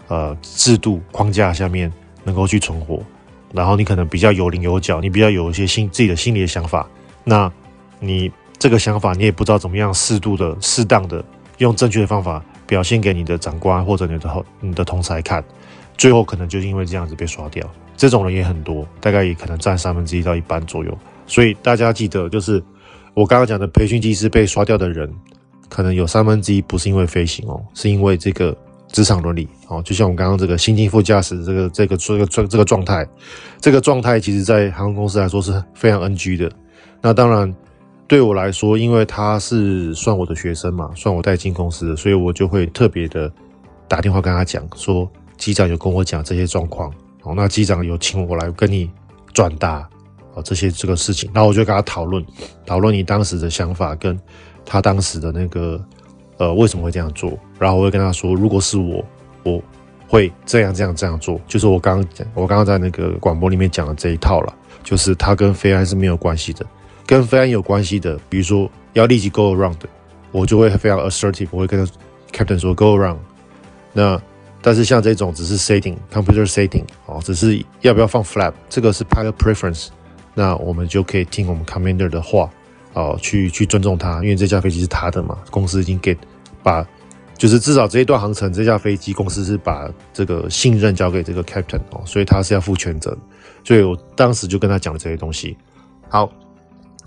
[0.08, 3.04] 呃制度框架下面能够去存活，
[3.54, 6.88] 然后你可能比较有棱有角，你比较有一些心自己的心里的想法。
[7.24, 7.52] 那，
[8.00, 11.24] 你这个想法，你也不知道怎么样适度的、适当的
[11.60, 15.44] 用正确的方法表现给你的长官或者你的你的同才看，
[15.96, 17.64] 最后可能就因为这样子被刷掉。
[17.96, 20.98] 这种人也很多，大概也可能占三分之一到一半左右。
[21.28, 22.62] 所以大家记得，就是
[23.16, 25.10] 我刚刚讲的培训机师被刷掉的人，
[25.70, 28.56] 可能有三分之一不是因为飞行哦，是因为这个
[28.90, 29.82] 职场伦理哦。
[29.84, 33.08] 就像我们刚刚这个新进副驾驶这个这个这个这个状态，
[33.62, 36.52] 这个状态其实在航空公司来说是非常 NG 的。
[37.02, 37.56] 那当然
[38.06, 43.32] 对我来说，因为他是算我的学生嘛，算我带进公司的，所以我就会特别的
[43.88, 46.94] 打电话跟他讲说，机长有跟我讲这些状况。
[47.24, 48.92] 哦，那机长有请我来跟你
[49.34, 49.88] 转达
[50.36, 52.24] 哦这些这个事情，然后我就跟他讨论
[52.66, 54.20] 讨论你当时的想法跟
[54.64, 55.84] 他当时的那个
[56.38, 59.04] 呃为什么会这样做，然后我会跟他说，如果是我，
[59.42, 59.60] 我
[60.08, 66.64] 会这样这样这样做，就是我刚刚讲我刚刚在那个广播里面讲的这一套了，就是他跟飞安是没有关系的，
[67.08, 69.78] 跟飞安有关系的，比如说要立即 go around，
[70.32, 71.88] 我就会非常 assertive，我会跟
[72.32, 73.18] captain 说 go around，
[73.94, 74.22] 那。
[74.62, 79.90] 但是像这种只是 setting computer setting 哦，只是要不要放 flap，这个是 pilot preference，
[80.36, 82.48] 那我们就可以听我们 commander 的话
[82.94, 86.16] 哦，去去尊重他，因为这架飞机是他的嘛，公司已经给
[86.62, 86.86] 把，
[87.38, 93.18] 就是至少这一段航程这架飞机公司是把这个信任交给这个 captain 哦，所以他是要负全责，
[93.64, 95.58] 所以我当时就跟他讲了这些东西。
[96.10, 96.30] 好，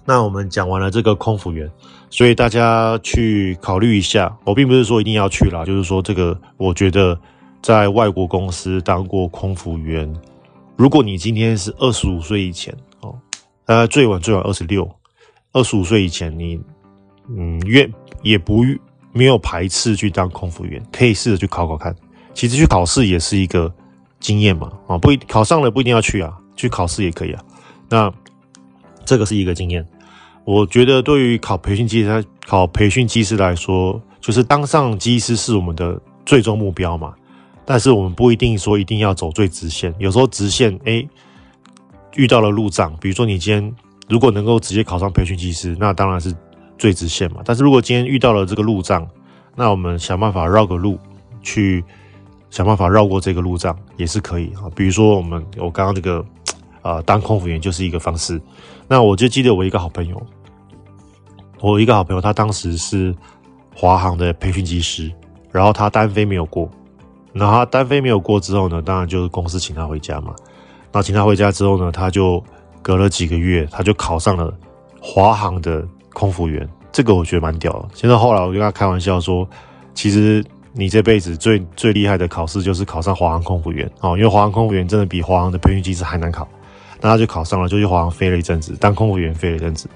[0.04, 1.70] 那我们讲完了这个空服员，
[2.10, 7.18] 所以大家去考虑一下，我并不是说一定要去啦，就是说这个我觉得。
[7.60, 10.08] 在外国公司当过空服员，
[10.76, 12.72] 如果你今天是二十五岁以前
[13.68, 14.90] 哦，呃，最晚最晚二十六，
[15.52, 16.58] 二十五岁以前你，
[17.28, 18.64] 嗯，愿也不
[19.12, 21.94] 没有排斥去当空服员，可以试着去考考看。
[22.34, 23.72] 其实去考试也是一个
[24.20, 27.44] 经验嘛，啊，不一考上了不一定要去啊，去考试也可以啊。
[27.88, 28.12] 那
[29.04, 29.86] 这个是一个经验，
[30.44, 37.14] 我觉得对于考培训机师考培训机师来说，就是当上机师是我们的最终目标嘛。
[37.66, 41.06] 但是我们不一定说一定要走最直线，有时候直线哎
[42.14, 43.74] 遇到了路障，比如说你今天
[44.08, 46.34] 如果能够直接考上培训机师，那当然是
[46.78, 47.40] 最直线嘛。
[47.44, 49.06] 但是如果今天遇到了这个路障，
[49.54, 50.98] 那我们想办法绕个路
[51.42, 51.84] 去
[52.50, 54.70] 想办法绕过这个路障也是可以啊。
[54.74, 56.20] 比如说我们我刚刚这个
[56.80, 58.40] 啊、呃、当空服员就是一个方式。
[58.86, 60.26] 那我就记得我一个好朋友，
[61.60, 63.14] 我一个好朋友他当时是
[63.74, 65.12] 华航的培训机师，
[65.52, 66.70] 然后他单飞没有过。
[67.34, 70.34] 然后他单飞没有过之后呢，当然就是公司请他回家嘛。
[70.92, 72.42] 那请他回家之后呢，他就
[72.82, 74.52] 隔了几个月，他就考上了
[75.00, 76.68] 华航的空服员。
[76.90, 77.88] 这个我觉得蛮屌的。
[77.94, 79.48] 现在后来我跟他开玩笑说，
[79.94, 86.48] 其实你这辈子最最厉害的考试就是考上华航空服员哦，因为华航空服员真的比华航的培训机师还难考。
[87.00, 89.88] 那他就考上了，就去华航飞了一阵子，当空服员飞了一阵子。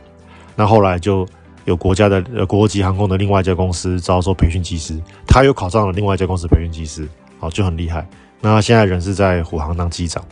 [0.54, 1.26] 那后来就
[1.64, 7.08] 有国家的呃国际航空的另外一家公司招收培训机师，他又考上了另外一家公司培训机师。
[7.40, 8.06] 哦，就很厉害。
[8.40, 10.24] 那他现在人是在虎航当机长，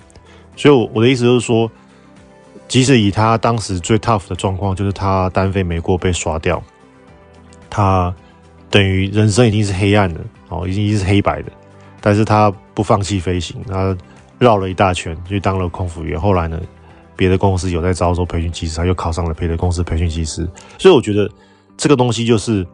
[0.61, 1.71] 所以，我我的意思就是说，
[2.69, 6.63] 即使以他当时最 tough 的状况，就是他单飞没过被刷掉，
[7.71, 8.15] 他
[8.69, 10.21] 等于人生已经是黑暗的，
[10.51, 11.51] 哦，已经是黑白的，
[12.03, 13.97] 但是他不放弃飞行，他
[14.39, 16.21] 绕了一大圈去当了空服员。
[16.21, 16.61] 后来呢，
[17.17, 20.47] 别的公司有在招收培训机师，他又考上了别的公司培训机师。
[20.77, 21.27] 所以我觉得
[21.79, 22.67] 这个东西就是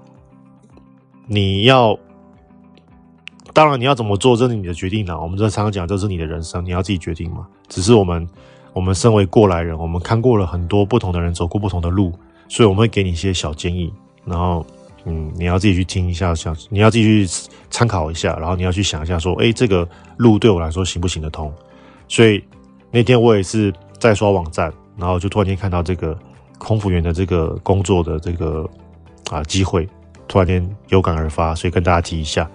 [1.28, 1.96] 你要。
[3.56, 5.18] 当然，你要怎么做，这是你的决定啦。
[5.18, 7.46] 我们这常常讲，这是你的人生，你要自己决定嘛。
[7.68, 8.28] 只是我们，
[8.74, 12.12] 我们身为过来人，我们看过了很多不同的人走过不同的路，
[12.48, 13.90] 所以我们会给你一些小建议。
[14.26, 14.66] 然后，
[15.06, 19.88] 嗯，你要自己去听一下，想你要自己去参考一下，然后你要去想一下，说，诶，这个
[20.18, 21.50] 路对我来说行不行得通？
[22.08, 22.44] 所以
[22.90, 26.14] 那天我也是在刷网站，然后就突然间看到这个
[26.58, 28.68] 空服员的这个工作的这个
[29.30, 29.88] 啊机会，
[30.28, 32.46] 突然间有感而发，所以跟大家提一下。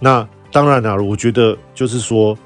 [0.00, 0.28] 那。
[0.50, 2.36] 当然了，我觉得就是说，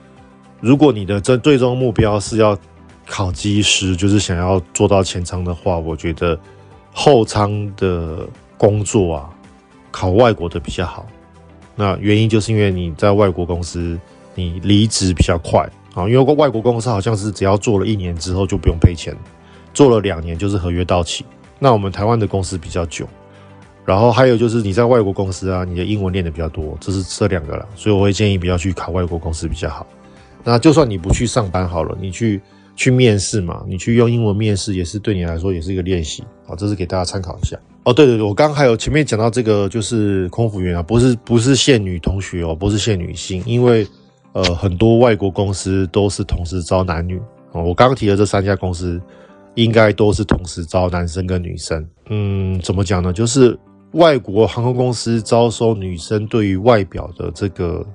[0.60, 2.58] 如果你的这最终目标是要
[3.06, 6.38] 考机师，就是想要做到前舱的话，我觉得
[6.92, 9.30] 后舱的工作啊，
[9.90, 11.06] 考外国的比较好。
[11.74, 13.98] 那原因就是因为你在外国公司，
[14.34, 15.60] 你离职比较快
[15.94, 19.16] 啊，因为外国公司好像是只要做了一年之后就不用赔钱，
[19.72, 21.24] 做了两年就是合约到期。
[21.58, 23.08] 那我们台湾的公司比较久。
[23.84, 29.84] 然后还有就是你在外国公司啊，你的英文练的比较多，这是这两个了，所以我会建议不要去考外国公司比较好。
[30.44, 32.40] 那就算你不去上班好了，你去
[32.76, 36.22] 去面试嘛，你去用英文面试也是对你来说也是一个练习。
[36.46, 37.58] 好，这是给大家参考一下。
[37.82, 43.84] 哦，对对对，我刚还有前面讲到这个就是空服员啊，不是不是限女同学哦，不是限女性，因为
[44.32, 47.64] 呃很多外国公司都是同时招男女哦。
[47.64, 49.00] 我刚刚提的这三家公司
[49.56, 51.84] 应该都是同时招男生跟女生。
[52.10, 53.12] 嗯，怎么讲呢？
[53.12, 53.58] 就是。
[53.92, 57.86] 外国航空公司招收女生，对于外表的这个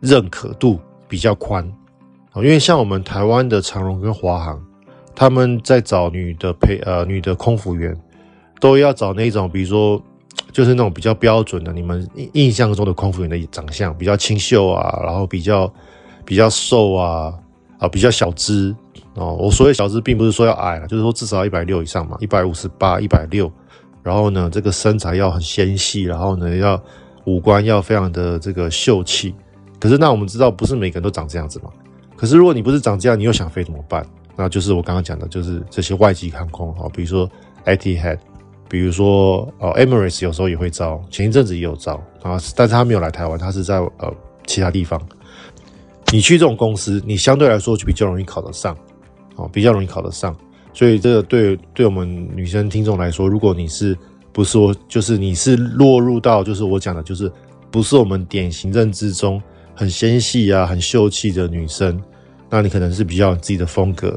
[0.00, 1.64] 认可度比较宽
[2.32, 4.60] 啊，因为像我们台湾的长荣跟华航，
[5.14, 7.96] 他们在找女的配呃女的空服员，
[8.58, 10.02] 都要找那种比如说
[10.50, 15.72] 就是那种比较标准的，你们印印象中的空服员的长相比较清秀啊，然后比较
[16.24, 17.32] 比较瘦啊
[17.78, 18.74] 啊比较小只
[19.14, 19.36] 哦。
[19.36, 23.50] 我所谓小只，并不是说要矮了，就是说至少要一百六以上嘛，一百五十八、一百六。
[24.02, 26.82] 然后呢，这个身材要很纤细，然后呢，要
[27.24, 29.34] 五官要非常的这个秀气。
[29.78, 31.70] 可是那我们知道，不是每个人都长这样子嘛。
[32.16, 34.06] 可是如果你不是长这样，你又想飞怎么办？
[34.36, 37.28] 那就是我刚刚讲的，就是这些外籍航空啊，比如说
[37.64, 38.18] Etihad，
[38.68, 44.12] 比如说呃 Emirates 有时候也会招，前一阵子也有招啊，但是他没有来台湾，他是在呃
[44.46, 45.00] 其他地方。
[46.12, 48.76] 你去这种公司，你相对来说就比较容易考得上，
[49.36, 50.34] 哦，比较容易考得上。
[50.72, 53.96] 所以这个对对我们女生听众来说，如果你是
[54.32, 57.30] 不是我，就是你是落入到就是我讲的，就是
[57.70, 59.42] 不是我们典型认知中
[59.74, 62.00] 很纤细啊、很秀气的女生，
[62.48, 64.08] 那你可能是比较有自己的风格，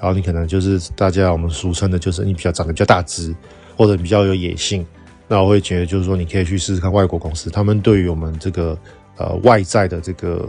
[0.00, 3.34] 然后你可能就是大家我们俗称的，就是你比较长得比较大只，
[3.76, 4.84] 或者比较有野性，
[5.28, 8.76] 那我会觉得就是说你可以去试试看外国公司，他们对于我们这个
[9.16, 10.48] 呃外在的这个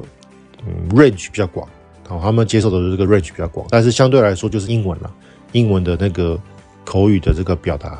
[0.65, 1.67] 嗯 range 比较广，
[2.07, 5.13] 好，他们接受的这个 range 比较广，但是相对来说就是英文了。
[5.53, 6.39] 英文的那个
[6.83, 7.97] 口语的这个表达，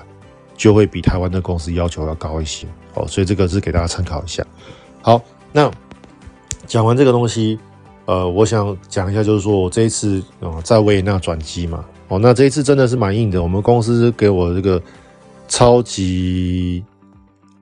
[0.57, 4.45] 就会比台湾的公司要求要高一些哦，所以这个是给大家参考一下。
[5.01, 5.71] 好，那
[6.67, 7.57] 讲完这个东西，
[8.05, 13.41] 呃，我想讲一下，就是说我这一次啊在维也纳转机嘛，哦，那这一次真的是蛮硬的。
[13.41, 14.81] 我们公司给我这个
[15.47, 16.83] 超级，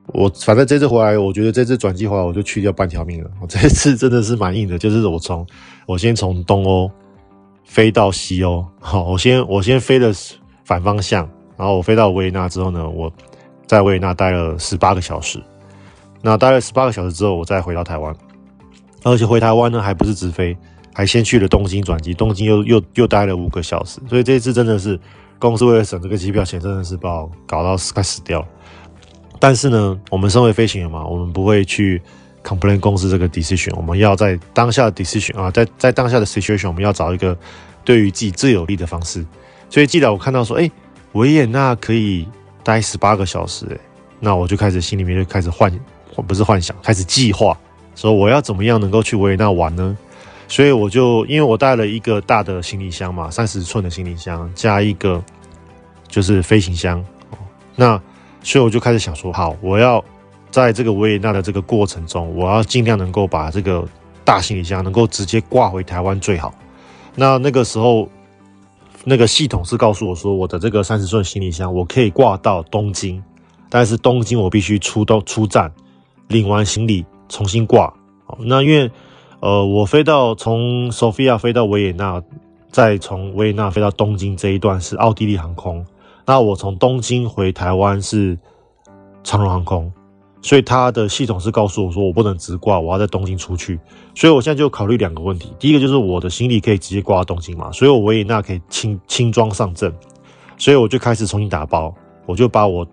[0.07, 3.29] 我反正这次回来，我觉得这次转机回来我就去掉半条命了。
[3.41, 5.45] 我这次真的是蛮硬的，就是我从
[5.85, 6.89] 我先从东欧。
[7.71, 10.11] 飞到西欧，好，我先我先飞了
[10.65, 13.09] 反方向，然后我飞到维也纳之后呢，我
[13.65, 15.41] 在维也纳待了十八个小时。
[16.21, 18.13] 那待了十八个小时之后，我再回到台湾，
[19.03, 20.55] 而且回台湾呢还不是直飞，
[20.93, 24.01] 还先去了东京转机，东京又又又待了五个小时。
[24.09, 24.99] 所以这一次真的是
[25.39, 28.47] 公司为了省这个机票钱，真的是把我搞到快死掉了。
[29.39, 32.01] 但是呢，我们身为飞行员嘛，我们不会去。
[32.43, 37.37] Complain 公司这个 decision，我们要在当下的 decision 啊，在在当下的 situation，我们要找一个
[37.83, 39.25] 对于自己最有利的方式。
[39.69, 40.69] 所以，既然我看到说，哎，
[41.13, 42.27] 维也纳可以
[42.63, 43.77] 待十八个小时，哎，
[44.19, 45.71] 那我就开始心里面就开始幻，
[46.27, 47.57] 不是幻想，开始计划，
[47.95, 49.97] 说我要怎么样能够去维也纳玩呢？
[50.47, 55.23] 所以我就因为我带了一个大的行李箱嘛，三十寸的行李箱加一个
[56.07, 57.03] 就是飞行箱，
[57.75, 58.01] 那
[58.43, 60.03] 所以我就开始想说，好，我要。
[60.51, 63.87] 在这个维也纳的这个过程中，我要尽量能够把这个
[64.25, 66.53] 大行李箱能够直接挂回台湾最好。
[67.15, 68.07] 那那个时候，
[69.05, 73.23] 那个系统是告诉我说，我的这个三十寸行李箱我可以挂到东京，
[73.69, 75.71] 但是东京我必须出到出站
[76.27, 77.93] 领完行李重新挂。
[78.39, 78.91] 那因为
[79.39, 82.21] 呃，我飞到从索菲亚飞到维也纳，
[82.69, 85.85] 再从维也纳飞到东京这一段是奥地利航空，
[86.25, 88.37] 那我从东京回台湾是
[89.23, 89.91] 长荣航空。
[90.41, 93.79] 所以它的系统是告诉我说，我不能直挂，我要在东京出去。
[94.15, 99.93] 所以我现在就考虑两个问题：第一个就是我的行李可以直接挂到东京嘛，所以我维也纳可以轻轻装上阵。
[100.57, 101.93] 所以我就开始重新打包，
[102.25, 102.85] 我就把我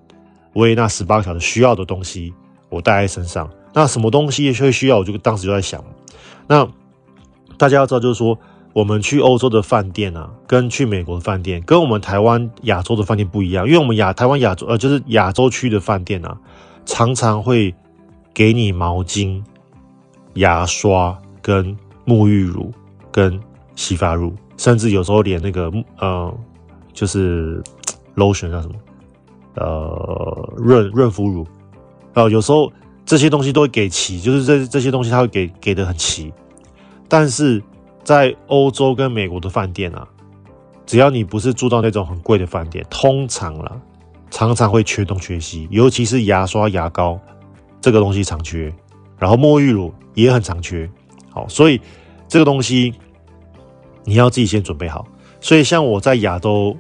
[0.55, 2.33] 维也纳十八个小时需要的东西
[2.69, 3.49] 我带在身上。
[3.73, 5.83] 那什么东西会需要，我就当时就在想。
[6.47, 6.69] 那
[7.57, 8.39] 大家要知道，就是说
[8.73, 16.39] 我们去欧洲的饭店啊，跟去美国的饭店，跟我们台湾亚洲的饭店不一样，因为我们亚台湾亚洲呃就是亚洲区的饭店啊。
[16.89, 17.73] 常常会
[18.33, 19.43] 给你毛巾、
[20.35, 22.73] 牙刷、跟沐浴乳、
[23.13, 23.39] 跟
[23.77, 26.35] 洗发乳，甚至有时候连那个呃，
[26.95, 27.63] 就是
[28.17, 28.75] lotion 叫什么
[29.55, 31.45] 呃润润肤乳
[32.15, 32.73] 啊、呃，有时候
[33.05, 36.33] 这些东西都会给齐，就是这这些东西它会给给的很齐。
[37.07, 37.63] 但是
[38.03, 40.09] 在欧洲跟美国的饭店啊，
[40.87, 43.77] 只要你不是住到那种很贵的饭店，通常啦。
[44.31, 47.19] 常常会缺东缺西，尤其是牙刷、牙膏
[47.81, 48.73] 这个东西常缺，
[49.19, 50.89] 然后沐浴乳也很常缺。
[51.31, 51.81] 好，所以
[52.29, 52.93] 这个东西
[54.05, 55.07] 你要自己先准备好。
[55.41, 56.77] 所以像我在亚洲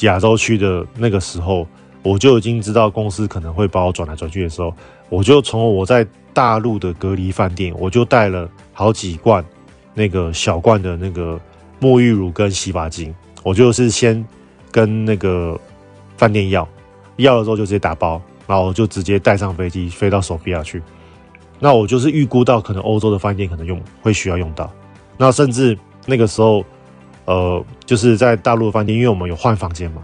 [0.00, 1.66] 亚洲区的那个时候，
[2.02, 4.72] 我就已经知道公司可能会把我转来转去的时候，
[5.08, 9.44] 我就从我在大陆的隔离饭店，我就带了好几罐
[9.94, 11.40] 那个小罐的那个
[11.80, 14.24] 沐浴乳跟洗发精，我就是先
[14.70, 15.60] 跟那个。
[16.18, 16.68] 饭店要
[17.24, 20.82] 要了之后就直接打包，然后就直接带上飞机飞到索菲亚去。
[21.60, 24.70] 那我就是预估到可能欧洲的饭店可能用会需要用到。
[25.16, 26.64] 那甚至那个时候，
[27.24, 30.02] 呃，就是在大陆的饭店，因为我们有换房间嘛，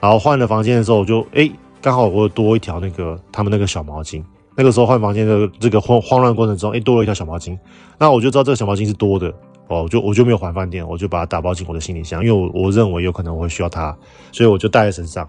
[0.00, 1.50] 然后换了房间的时候，我就哎，
[1.80, 4.22] 刚好我多一条那个他们那个小毛巾。
[4.54, 7.58] 那个时候换房间的这个慌慌乱过程中，哎，多了一条小毛巾。
[7.98, 9.28] 那我就知道这个小毛巾是多的，
[9.66, 13.96] 哦，我就我就没有还饭店，我就把它打包进我的行李箱，因为我我认为有可能我会需要它，
[14.30, 15.26] 所以我就带在身上。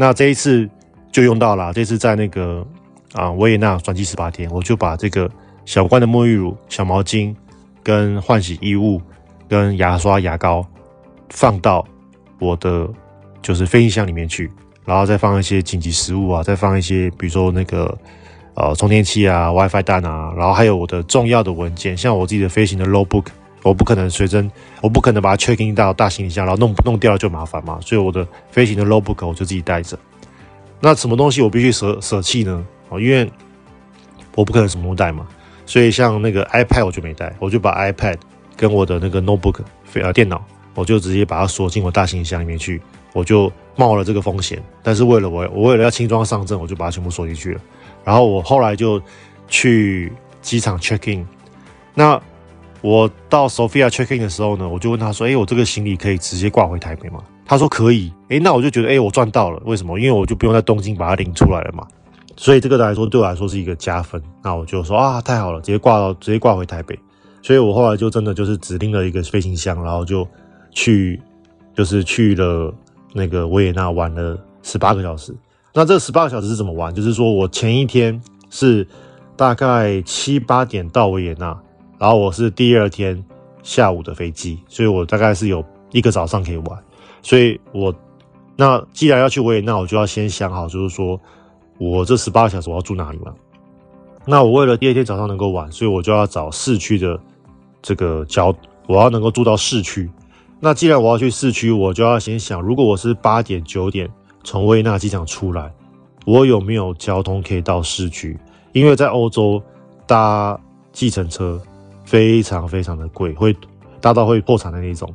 [0.00, 0.66] 那这一次
[1.12, 2.66] 就用到了，这次在那个
[3.12, 5.30] 啊维也纳转机十八天，我就把这个
[5.66, 7.36] 小罐的沐浴乳、小毛巾、
[7.82, 8.98] 跟换洗衣物、
[9.46, 10.66] 跟牙刷、牙膏
[11.28, 11.86] 放到
[12.38, 12.88] 我的
[13.42, 14.50] 就是飞行箱里面去。
[14.86, 17.94] 然后再放一些紧急食物啊，再放一些，比如说那个
[18.54, 23.26] 呃充电器啊、WiFi 蛋啊，然后还有我的重要的文件，像我自己的飞行的 Logbook，
[23.62, 24.50] 我不可能随身，
[24.80, 29.98] 我不可能把它 check in 到大行李箱，然后弄弄掉了就麻烦嘛，所以我的飞行的 Logbook 我就自己带着。
[30.80, 32.64] 那什么东西我必须舍舍弃呢？
[32.88, 33.30] 哦，因为
[34.34, 35.26] 我不可能什么都带嘛，
[35.66, 38.16] 所以像那个 iPad 我就没带，我就把 iPad
[38.56, 40.42] 跟我的那个 Notebook 飞呃电脑，
[40.74, 42.80] 我就直接把它锁进我大行李箱里面去。
[43.12, 47.60] 我就冒了这个风险，但是为了我，我为了要轻装上阵，我就把它全部锁进去了。
[48.04, 49.02] 然后我后来就
[49.48, 51.26] 去机场 check in。
[51.92, 52.22] 那
[52.82, 59.60] 我到 Sophia checking 的时候呢，我就问他说：“哎，我这个行李可以直接挂回台北吗？”他说：“可以。”哎，那我就觉得，哎，我赚到了。
[59.64, 59.98] 为什么？
[59.98, 61.86] 因为我就不用在东京把它领出来了嘛。
[62.36, 64.22] 所以这个来说，对我来说是一个加分。
[64.42, 66.98] 那我就说啊，太好了，直接挂到，直接挂回台北。
[67.42, 70.26] 所以我后来就真的就是指定了一个飞行箱，然后就
[70.72, 71.20] 去，
[71.74, 72.74] 就是去了。
[73.12, 75.34] 那个维也纳玩了十八个小时，
[75.74, 76.94] 那这十八个小时是怎么玩？
[76.94, 78.86] 就是说我前一天是
[79.36, 81.60] 大概七八点到维也纳，
[82.00, 83.22] 然后我是第二天
[83.62, 86.78] 下午的飞机，所以我大概是有一个早上可以玩。
[87.20, 87.94] 所以我
[88.56, 91.20] 那既然要去维也纳，我就要先想好，就是说
[91.76, 93.34] 我这十八个小时我要住哪里嘛？
[94.24, 97.20] 那我为了第二天早上能够玩，所以我就要找市区的
[97.82, 98.50] 这个交，
[98.86, 100.10] 我要能够住到市区。
[100.58, 104.08] 那既然我要去市区，我就要先想，如果我是八点九点
[104.42, 105.70] 从维也纳机场出来，
[106.24, 108.38] 我有没有交通可以到市区？
[108.72, 109.62] 因为在欧洲
[110.06, 110.58] 搭
[110.92, 111.60] 计程车
[112.10, 113.56] 非常非常的贵，会
[114.00, 115.08] 搭到会破产的那种，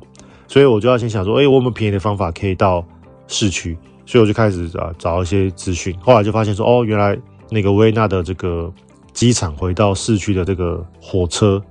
[0.48, 2.82] 所以我就要先想说，哎，我有没有便宜的方法可以到
[3.28, 3.78] 市区？
[4.06, 7.20] 所以我就开始啊找一些资讯，后来就发现说，哦，原来
[7.50, 8.72] 那个维也纳的这个
[9.12, 11.62] 机场回到市区的这个火车，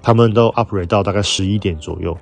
[0.00, 2.16] 他们都 operate 到大概十一点左右。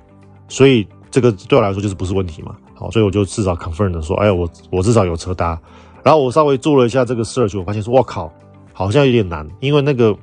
[0.47, 5.59] 所以这个对我来说就是不是问题嘛，好，所以我就至少 confirm 的说，哎，我我至少有车搭，
[6.01, 8.33] 然后我稍微做了一下这个 search，我发现说，我靠，
[8.73, 10.15] 好像有点难，因为那个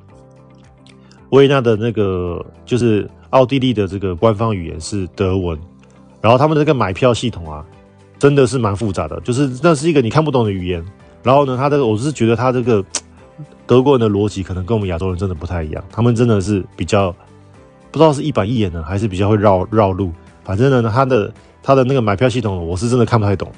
[1.29, 5.57] 维也纳的那个就是奥地利的这个官方语言是德文，
[6.21, 7.65] 然后他们的这个买票系统啊，
[8.17, 10.83] 真的是蛮复杂的，就是那是一个你看不懂的语言，
[11.23, 12.83] 然后呢，他的我是觉得他这个
[13.65, 17.15] 德国人的逻辑可能跟我们亚洲人真的不太一样，他们真的是比较。
[17.91, 20.11] 不知道是一板一眼呢，还是比较会绕绕路。
[20.43, 23.51] 反正呢，他的他的那个买票系统，我是真的看不太懂。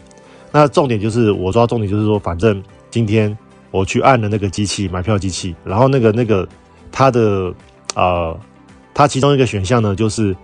[0.54, 3.38] 那重点就是，我抓重点就是说，反正今天
[3.72, 6.48] 我去按了那个机器买票机器，然后那个那个
[6.92, 7.54] 它的
[7.96, 8.40] 呃，
[8.94, 10.36] 它其中一个选项呢，就是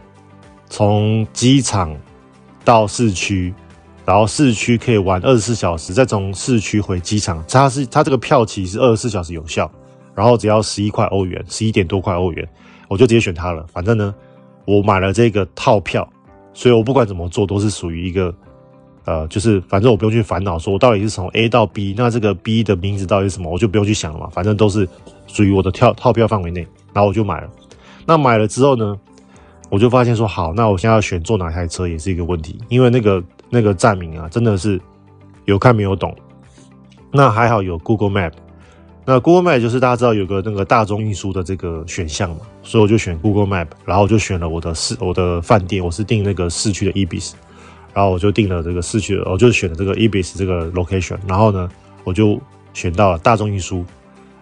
[0.70, 1.96] 从机场
[2.64, 3.54] 到市区，
[4.06, 7.44] 然后市区可以玩二十四小时，再从市区回机场。
[7.48, 9.70] 它是它这个票期是二十四小时有效，
[10.16, 12.48] 然后只要十一块欧元，十一点多块欧元。
[12.88, 14.16] 我就直接选它了，反正呢，
[14.64, 16.10] 我买了这个套票，
[16.54, 18.34] 所以我不管怎么做都是属于一个，
[19.08, 24.86] 呃，就是反正我不用去烦恼说我到底是从 A 到 B，那这个 B 的名字到底是什么，我就不用去想了嘛，反正都是
[25.28, 27.50] 属于我的跳套票范围内，然后我就买了。
[28.06, 29.00] 那买了之后呢，
[29.70, 34.78] 我就发现说好，那我现在要选坐哪台车也是一个问题，因为那个那个站名啊，真的是
[35.46, 36.14] 有看没有懂。
[37.10, 38.34] 那还好有 Google Map。
[39.06, 47.32] 那 Google Map 就是大家知道有个那个大众运输的这个选项嘛，所以我就选 Google Map，然后我就选了我的市我的饭店，我是订那个市区的 Ebis
[47.98, 51.68] 然后我就定了这个市区，我就选了这个 Ibis 这个 location，然后呢，
[52.04, 52.40] 我就
[52.72, 53.84] 选到了大众运输，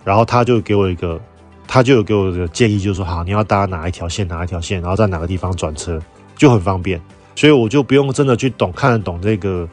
[0.04, 1.18] 然后他就给我一个，
[1.66, 5.98] 他就有给我的建议，就是说好，你要搭哪一条线哪一条线，然后在哪个地方转车
[6.36, 7.02] 就很方便，
[7.34, 9.66] 所以我就不用真的去懂看得懂这个。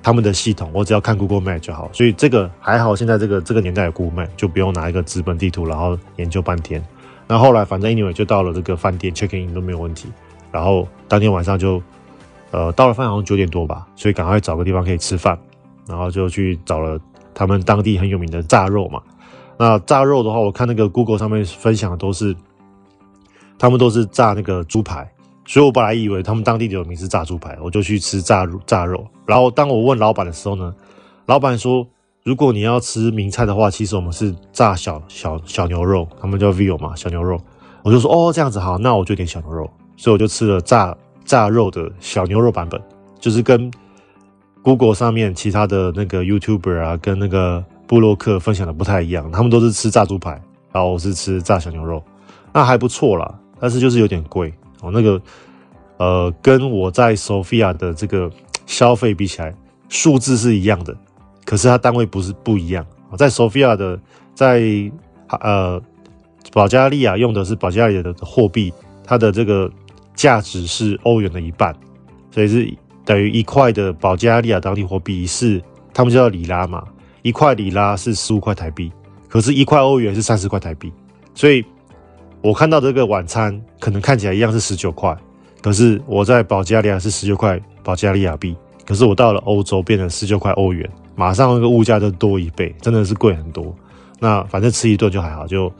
[0.00, 2.96] 他们的系统，我只要看 Google Map 就好，所以这个还好。
[2.96, 6.82] 现在这个这个年代的 Google Map 就不用拿一个纸本地图，然后研究半天。
[7.26, 10.08] 那后来反正 anyway 就到了这个饭店 check in 都没有问题，
[10.50, 11.82] 然后当天晚上就
[12.50, 15.38] 呃到了饭堂九点多吧，所以赶快找个地方可以吃饭，
[15.86, 16.98] 然后就去找了
[17.34, 19.00] 他们当地很有名的炸肉嘛。
[19.58, 22.34] 那炸肉的话，我看那个 Google 上面分享的都是
[23.58, 25.10] 他们都是炸那个猪排。
[25.50, 29.06] 所以我本来以为他们当地有名是炸猪排，我就去吃炸炸肉。
[29.24, 30.74] 然后当我问老板的时候呢，
[31.24, 31.86] 老板说，
[32.22, 37.40] 如果你要吃名菜的话，其实我们是炸小小小牛肉，他们叫 veal 嘛，小牛肉。
[37.82, 39.70] 我就说哦，这样子好，那我就点小牛肉。
[39.96, 40.94] 所以我就吃了炸
[41.28, 42.80] 炸肉的小牛肉版本，
[43.20, 43.70] 就是跟
[44.62, 50.30] Google 上面其他的那个 YouTuber 啊，跟那个布洛克分享的不太一样，他们都是吃炸猪排，
[50.72, 52.02] 然后我是吃炸小牛肉，
[52.50, 54.50] 那还不错啦，但是就是有点贵。
[54.80, 55.20] 哦，那个
[55.98, 58.30] 呃，跟我在 Sofia 的这个
[58.64, 59.54] 消费比起来，
[59.90, 60.96] 数字是一样的，
[61.44, 62.86] 可是它单位不是不一样。
[63.18, 64.00] 在 Sofia 的，
[64.34, 64.62] 在
[65.28, 65.78] 呃
[66.52, 68.72] 保加利亚用的是保加利亚的货币，
[69.04, 69.70] 它的这个
[70.18, 71.74] 价值是欧元的一半，
[72.30, 75.62] 所以是等于一块的保加利亚当地货币是
[75.94, 76.84] 他们叫里拉嘛，
[77.22, 78.92] 一块里拉是十五块台币，
[79.28, 80.92] 可是一块欧元是三十块台币，
[81.34, 81.64] 所以。
[82.40, 85.12] 我看到这个晚餐可能看起来一样是十九块，
[85.60, 88.56] 可是我在保加利亚是十九块保加利亚币，
[88.86, 93.74] 可是我到了欧洲变成十九块欧元，马上那个物价就多一倍，真的是贵很多。
[94.20, 95.70] 那反正吃一顿就还好，就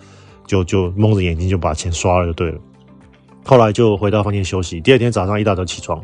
[0.48, 2.58] 就就蒙着眼睛就把钱刷了就对了。
[3.48, 5.98] 后来就回到房间休息，第二天早上一大早起床，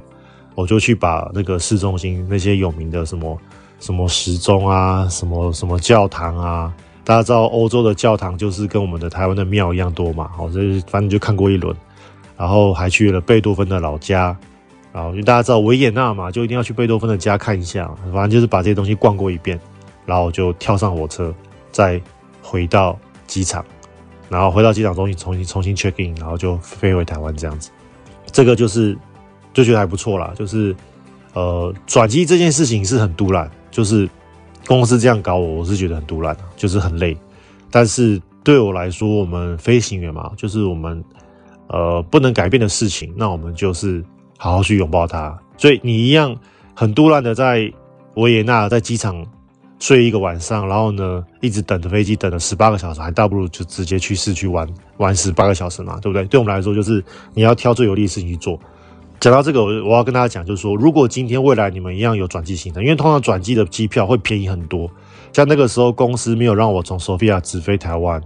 [0.54, 3.38] 我就去把那个市中心那些有名的什么
[3.80, 6.72] 什么时钟啊，什么什么教堂啊。
[7.04, 10.30] 大家知道欧洲的教堂就是跟我们的台湾的庙一样多嘛？
[10.34, 11.76] 好，这反正就看过一轮，
[12.34, 14.34] 然后还去了贝多芬的老家，
[14.90, 17.94] 然后因为大家知道维也纳嘛，就一定要去贝多芬的家看一下。
[18.10, 19.60] 反正就是把这些东西逛过一遍，
[20.06, 21.30] 然后就跳上火车，
[21.70, 22.00] 再
[22.40, 23.62] 回到机场，
[24.34, 27.70] 然后回到机场中心重新重新 check in，然后就飞回台湾这样子。
[28.32, 28.98] 这个就是
[29.52, 30.74] 就觉得还不错啦，就是
[31.34, 34.08] 呃转机这件事情是很突然，就是。
[34.66, 37.14] 公司这样搞我，我是觉得很突然，就是很累。
[37.70, 41.04] 但是对我来说，我们飞行员嘛，就是我们
[41.66, 44.02] 呃不能改变的事情，那我们就是
[44.38, 45.38] 好好去拥抱它。
[45.58, 46.34] 所以你一样
[46.74, 47.70] 很突然的在
[48.14, 49.22] 维也纳在机场
[49.84, 54.66] 睡一个晚上，然后呢一直等着飞机，等了十八个小时，还倒不如就直接去市区玩
[54.96, 56.24] 玩十八个小时嘛，对不对？
[56.24, 57.04] 对我们来说，就是
[57.34, 58.58] 你要挑最有利的事情去做。
[59.20, 64.90] 讲到这个，我我要跟大家讲，就是说，如果今天未来你们一样有转机行程，因为通常转机的机票会便宜很多。
[65.34, 68.18] 像那个时候公司没有让我从索菲亚直飞台湾，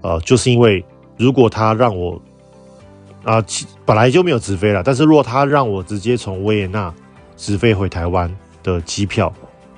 [0.00, 0.84] 呃，就是因为
[1.16, 2.12] 如果他让我
[3.24, 3.44] 啊、呃，
[3.84, 6.94] 本来就没有直飞了，但是如果他让我直接从维也纳
[7.36, 8.32] 直飞回台湾
[8.62, 9.32] 的机票，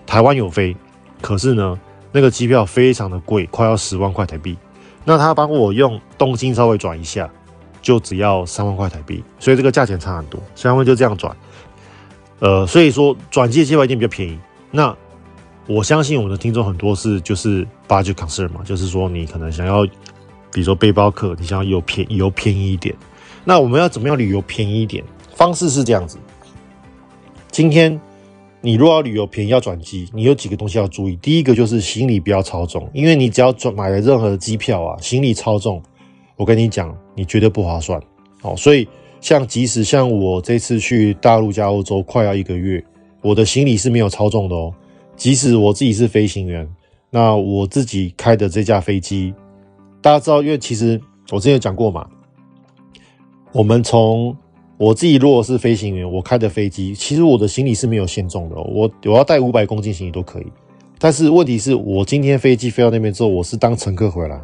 [0.07, 0.77] 台湾有飞，
[1.21, 1.79] 可是呢，
[2.13, 4.57] 那个机票非常的贵，快要十万块台币。
[5.05, 7.31] 那他帮我用东京稍微转一下。
[7.83, 11.37] 就只要三万块台币，所以这个价钱差很多，所以他们就这样转。
[12.41, 14.37] 呃，所以说转机的机票一定比较便宜。
[14.73, 14.93] 那
[15.69, 19.87] 我相信我们的听众很多是就是 budget concern 嘛，就是说你可能想要，
[20.51, 22.93] 比如说背包客，你想要有便有便宜一点。
[23.45, 25.05] 那我们要怎么样旅游便宜一点？
[25.37, 26.19] 方式是这样子。
[27.53, 28.01] 今天
[28.67, 31.15] 你如果要旅游便宜要转机，你有几个东西要注意。
[31.23, 35.81] 第一个就是行李不要超重，因为你只要转买了任何的机票啊，行李超重。
[36.35, 38.03] 我跟你讲，你绝对不划算。
[38.43, 38.89] 好，所以
[39.21, 42.85] 像即使像我这次去大陆加欧洲快要一个月，
[43.23, 44.75] 我的行李是没有超重的哦。
[45.15, 46.69] 即使我自己是飞行员，
[47.09, 49.33] 那我自己开的这架飞机，
[50.03, 51.01] 大家知道，因为其实
[51.31, 52.05] 我之前有讲过嘛，
[53.53, 54.37] 我们从
[54.79, 58.57] 我自己如果是飞行员，我开的飞机，其实我的行李是没有限重的。
[58.57, 60.47] 我我要带五百公斤行李都可以，
[60.99, 64.41] 但是问题是我今天飞机飞到那边之后，我是当乘客回来。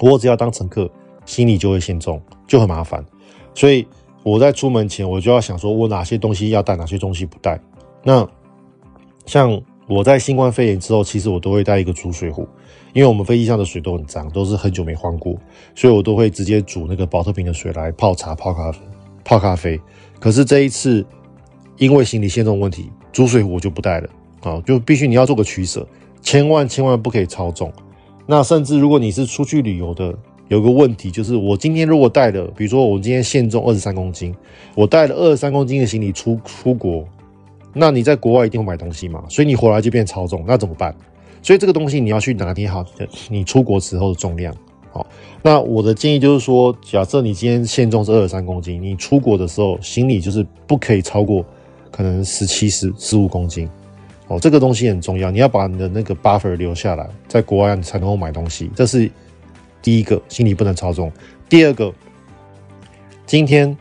[0.00, 0.90] 我只要当乘客，
[1.24, 3.04] 行李就会限重，就很麻烦。
[3.54, 3.86] 所以
[4.22, 7.60] 我在出门前，我就要想说，我哪些东西要带，哪些东西不带。
[8.02, 8.26] 那
[9.26, 12.46] 像我在新冠肺炎之后，其实我都会带一个储水壶，
[12.92, 15.36] 因为我们飞机上的水都很脏，都是很久没换过，
[15.74, 18.78] 所以我都会直接煮那个保特瓶的水来泡茶、泡咖啡、
[19.24, 19.80] 泡咖啡。
[20.20, 21.04] 可是这一次，
[21.78, 24.08] 因为行李限重问题，煮水壶就不带了
[24.42, 25.86] 啊，就必须你要做个取舍，
[26.20, 27.72] 千万千万不可以超重。
[28.26, 30.14] 那甚至如果你是出去旅游的，
[30.48, 34.34] 有个问题就是，我今天如果带了，比如说我今天限重二十三公斤，
[34.74, 37.04] 我带了二十三公斤的行李出出国，
[37.72, 40.94] 那你在国外一定会买东西嘛，所以你回来就变超重，那怎么办？
[41.42, 42.84] 所以这个东西你要去拿捏好
[43.28, 44.54] 你出国时候的重量。
[44.92, 45.06] 好，
[45.42, 51.44] 那我的建议就是说，假设你今天限重是二十三公斤，你出国的时候行李就是不可以超过
[51.90, 53.68] 可能十七、十十五公斤。
[54.28, 58.70] 哦，这个东西很重要，你要把你的那个 buffer 留下来，在国外你才能够买东西。
[58.74, 59.10] 这是
[59.80, 61.10] 第一个，行李不能超重。
[61.48, 61.92] 第二个，
[63.26, 63.76] 今天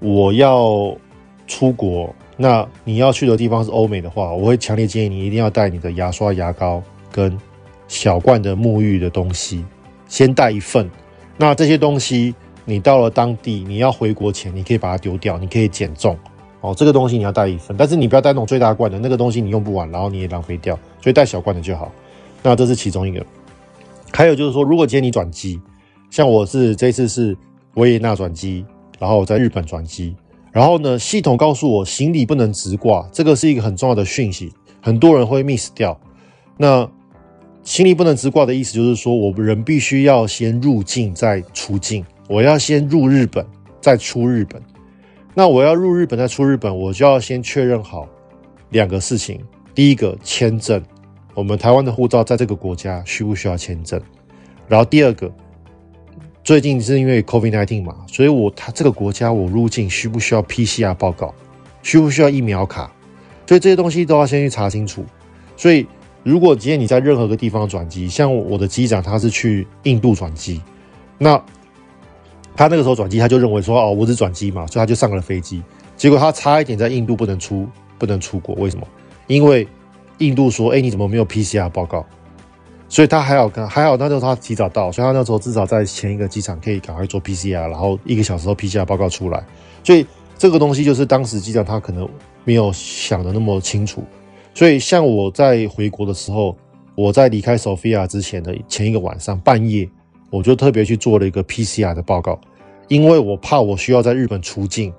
[0.00, 0.96] 我要
[1.46, 7.38] 出国，那你要去的地方是欧美的话，我会强烈建议你一定要带你的牙刷、牙膏跟
[7.86, 9.64] 小罐的沐浴的东西，
[10.08, 10.90] 先带一份。
[11.36, 12.34] 那这些东西
[12.64, 16.18] 你到了当地，你要回国前，你可以把它丢掉，你可以减重。
[16.60, 21.92] 哦，这个东西你要带一份，但是你不要带那种最大罐的，那个东西你用不完，然后你也浪费掉，所以带小罐的就好。
[22.42, 23.24] 那这是其中一个。
[24.12, 25.60] 还有就是说，如果今天你转机，
[26.10, 27.36] 像我是这次是
[27.74, 28.64] 维也纳转机，
[28.98, 30.16] 然后我在日本转机，
[30.50, 35.96] 然后呢，系统告诉我行李不能直挂，这个是一个很重要的讯息，很多人会 miss 掉。
[36.56, 36.88] 那
[37.68, 43.44] 行李不能直挂的意思就是说，我们人必须要先入境再出境，我要先入日本。
[43.78, 44.60] 再出日本。
[45.34, 48.08] 那我要入日本再出日本，我就要先确认好
[48.70, 49.38] 两个事情。
[49.74, 50.82] 第一个，签证，
[51.34, 54.00] 我们台湾的护照在这个国家需不需要签证？
[54.66, 55.30] 然后第二个，
[56.42, 61.34] 最近是因为 COVID-19 嘛，所以我他这个国家我入境需不需要 PCR 报告？
[61.82, 62.90] 需不需要疫苗卡？
[63.46, 65.04] 所以这些东西都要先去查清楚。
[65.54, 65.86] 所以
[66.28, 70.60] 如果今天你在任何个地方转机，像我的机长他是去印度转机，
[71.16, 71.42] 那
[72.54, 75.62] 他那个时候转机他就认为说哦，我只转机嘛，所以他就上了飞机。
[75.96, 77.66] 结果他差一点在印度不能出
[77.96, 78.86] 不能出国，为什么？
[79.26, 79.66] 因为
[80.18, 82.04] 印度说，哎，你怎么没有 PCR 报告？
[82.90, 89.42] 所以他还好，还好那时候他提早到，所以他那时候至少在前一个机场可以赶快做 PCR，然后一个小时后 PCR 报告出来。
[89.82, 90.06] 所以
[90.36, 92.06] 这个东西就是当时机长他可能
[92.44, 94.04] 没有想的那么清楚。
[94.58, 96.58] 所以像我在回国的时候，
[96.96, 99.88] 我在离开 Sofia 之前的前一个晚上半夜，
[100.30, 102.40] 我就特别去做了一个 PCR 的报告，
[102.88, 104.92] 因为我怕我需要在日本出境，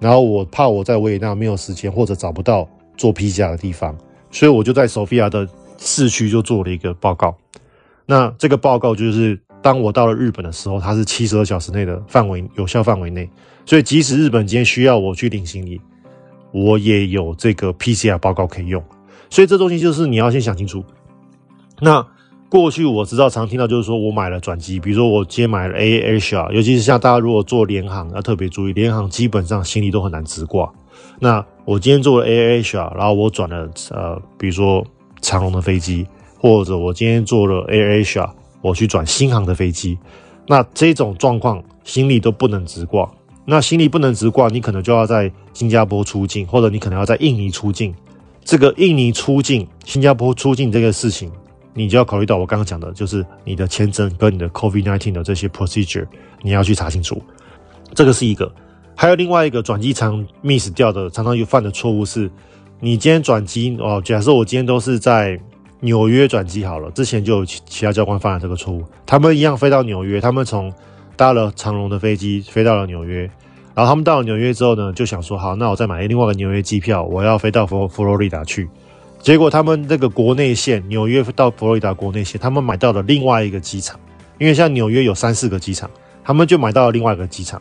[0.00, 3.96] 然后我怕我在维也纳没有时间或者找不到做 PCR 的地方，
[4.32, 5.48] 所以我就在 Sofia 的。
[5.78, 7.36] 市区就做了一个报告，
[8.06, 13.28] 那这个报告就是当我到了日本的时候，它是七十二小时内的范围有效范围内，
[13.66, 15.78] 所以即使日本今天需要我去领行李，
[16.50, 18.82] 我也有这个 PCR 报告可以用。
[19.36, 20.82] 所以这东西就是你要先想清楚。
[21.82, 22.06] 那
[22.48, 30.72] 过去我知道常听到就是说我买了转机，比如说我今天买了 AirAsia，尤其是像大家如果坐联航要特别注意，联航基本上行李都很难直挂。
[31.20, 34.82] 那我今天做了 AirAsia，然后我转了呃，比如说。
[35.22, 36.06] 长荣的飞机，
[36.38, 38.30] 或者我今天坐了 AirAsia，
[38.60, 39.98] 我去转新航的飞机，
[40.46, 43.10] 那这种状况行李都不能直挂。
[43.44, 47.92] 那行李不能直挂，你可能就要在新加坡出境，或者你可能要在印尼出境。
[48.46, 51.32] 这个印尼出境、新加坡出境这个事情，
[51.74, 56.06] 你就要考虑到我刚刚讲的，就是你的签证跟你的 COVID-19 的这些 procedure，
[56.42, 57.20] 你要去查清楚。
[57.92, 58.50] 这个是一个，
[58.94, 62.30] 还有另外一个转机常 miss 掉的，常常有犯的错误是。
[62.78, 65.40] 你今天转机哦，假设我今天都是在
[65.80, 68.84] 纽约转机好了，之前就有其其他教官犯了这个错误。
[69.06, 70.72] 他们一样飞到纽约，他们从
[71.16, 73.28] 搭了长龙的飞机飞到了纽约，
[73.76, 78.66] 然后他们到了纽约之后呢，就想说好，那我再买另外一个纽约机票，我要飞到佛佛罗里达去。
[79.20, 84.00] 结果他们这个国内线纽约到佛罗里达国内线，他们买到了另外一个机场，
[84.38, 85.90] 因为像纽约有三四个机场，
[86.24, 87.60] 他们就买到了另外一个机场，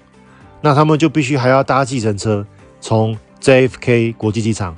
[0.61, 2.45] 那他们就必须还要搭计程车
[2.79, 4.75] 从 JFK 国际机场。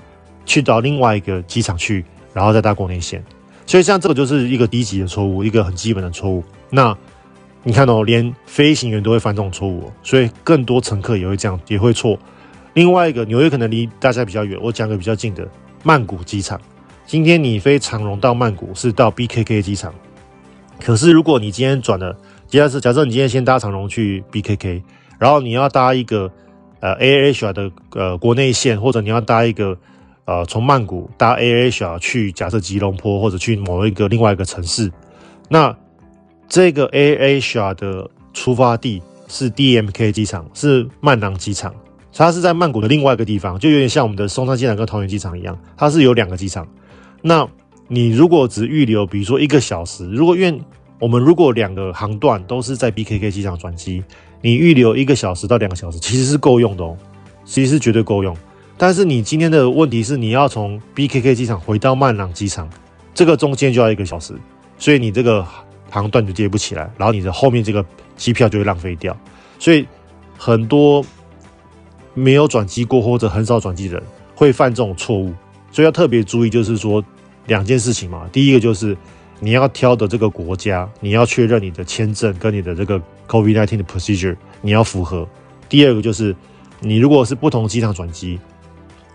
[0.47, 3.21] 去到另外一个机场去，然后再搭国内线，
[3.65, 6.41] 所以像这个就是一个低级的错误，一个很基本的错误。
[6.69, 6.97] 那
[7.67, 12.17] 你看哦，连飞行员都会犯这种错误，所以更多乘客也会这样，也会错。
[12.75, 15.45] 另外一个，纽约可能离大家比较远，我讲个比较近的
[15.83, 16.57] 曼谷机场。
[17.05, 19.93] 今天你飞长荣到曼谷是到 BKK 机场，
[20.79, 22.15] 可是如果你今天转了，
[22.47, 24.81] 假设假设你今天先搭长荣去 BKK，
[25.19, 26.31] 然后你要搭一个
[26.79, 29.77] 呃 ai asia 的呃国内线，或者你要搭一个。
[30.23, 34.91] 呃，从曼谷搭 ai asia 去假设吉隆坡，或者去某一个另外一个城市，
[35.47, 35.73] 那
[36.47, 41.73] 这个 AirAsia 的出发地是 DMK 机场，是曼囊机场，
[42.13, 46.67] 它是在曼谷的另外一个地方，就有点像我们的松山机场跟桃园机场一样，它是有两个机场。
[47.21, 47.47] 那
[47.87, 50.61] 你如果只预留，比如说一个小时，如果因为
[50.99, 54.03] 我们如果两个航段都是在 BKK 机场转机，
[54.41, 56.97] 你预留一个小时到两个小时，其实是够用的哦，
[57.43, 58.35] 其实是绝对够用。
[58.77, 62.69] 但是你今天的问题是，你要从 BKK 机场回到曼囊机场，
[63.13, 64.33] 这个中间就要一个小时，
[64.77, 65.45] 所以你这个
[65.89, 67.85] 航段就接不起来，然后你的后面这个
[68.15, 69.15] 机票就会浪费掉。
[69.59, 69.85] 所以
[70.37, 71.03] 很多
[72.13, 74.03] 没有转机过或者很少转机的人
[74.35, 75.33] 会犯这种错误，
[75.71, 77.03] 所以要特别注意，就是说
[77.45, 78.29] 两件事情嘛。
[78.31, 78.95] 第一个就是
[79.39, 85.27] 你要挑的这个国家，你要确认你的签证跟你的这个 COVID-19 的 procedure 你要符合。
[85.69, 86.35] 第二个就是
[86.79, 88.39] 你如果是不同机场转机。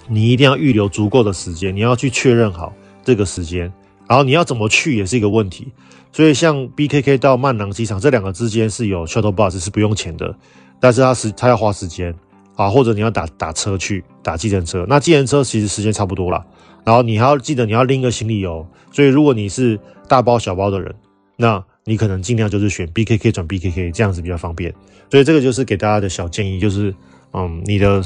[0.08, 3.72] 你一定要预留足够的时间，你要去确认好这个时间，
[4.08, 5.68] 然后你要怎么去也是一个问题。
[6.12, 10.34] 所以像 BKK 到曼囊机场这两个之间是有 shuttle bus 是不用钱的，
[10.78, 12.14] 但是它时它要花时间
[12.54, 16.44] 啊，或者你要打打车去打计程车，那计程车其实时间差不多啦。
[16.84, 20.94] 然后你还要记得你要拎个行李哦，所以如果你是大包小包的人，
[21.36, 24.72] 那你可能尽量就是选 BKK 转 BKK 这样子比较方便。
[25.10, 26.94] 所以这个就是给大家的小建议，就是
[27.32, 28.02] 嗯你的。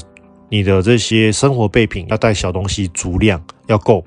[0.49, 4.05] 你的这些生活备品要带小东西足量要够，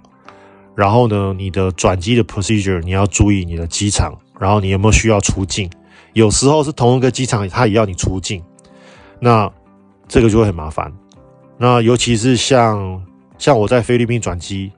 [0.79, 5.69] 然后呢，你的转机的 procedure 你要注意你的机场，然后你有没有需要出境？
[6.13, 8.41] 有时候是同一个机场，它也要你出境，
[9.19, 9.51] 那
[10.07, 10.89] 这个就会很麻烦。
[11.57, 13.03] 那尤其是像
[13.37, 14.71] 像我在菲律宾转机，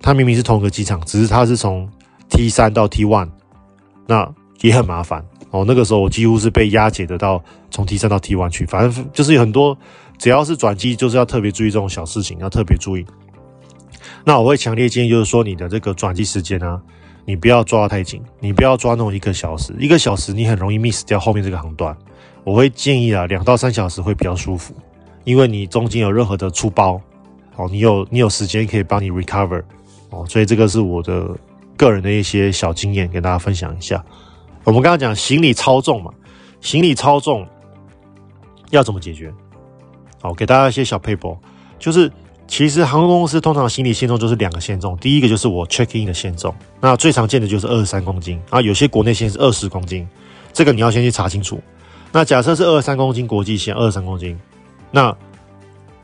[0.00, 1.88] 它明明是同一个机场，只是它是从
[2.28, 3.28] T 三到 T one，
[4.08, 4.28] 那
[4.60, 7.40] 也很麻烦哦，那个时候我几乎是被押解的到
[7.70, 9.78] 从 T 三到 T one 去，反正就是有很多，
[10.18, 13.06] 只要是转机，就是要特别注意这种小事情，要特别注意。
[14.24, 16.80] 那我会强烈建议，就是说你的这个转机时间呢，
[17.24, 21.96] 你不要抓得太紧，你不要抓那种一个小时，一个小时你很容易 miss 掉后面这个航段。
[22.44, 24.74] 我会建议啊，两到三小时会比较舒服，
[25.24, 27.00] 因为你中间有任何的出包，
[27.56, 29.62] 哦，你有你有时间可以帮你 recover，
[30.10, 31.28] 哦，所以这个是我的
[31.76, 34.04] 个人的一些小经验，跟大家分享一下。
[34.62, 36.12] 我们刚刚讲行李超重嘛，
[36.60, 37.46] 行李超重
[38.70, 39.32] 要怎么解决？
[40.20, 41.36] 好，给大家一些小撇步，
[41.78, 42.10] 就是。
[42.56, 50.08] 其实航空公司通常行李限重就是两个限重，第一个就是我 check in 的限重，那最常见的就是二十三公斤，啊，有些国内线是二十公斤，
[50.52, 51.60] 这个你要先去查清楚。
[52.12, 54.38] 那假设是二十三公斤国际线，二十三公斤，
[54.92, 55.12] 那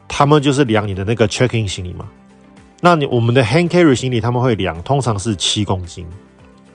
[0.08, 2.08] 他们就是量你的那个 check in 行李嘛。
[2.80, 6.04] 那你我们的 hand carry 行李他们会量，通常是七公斤。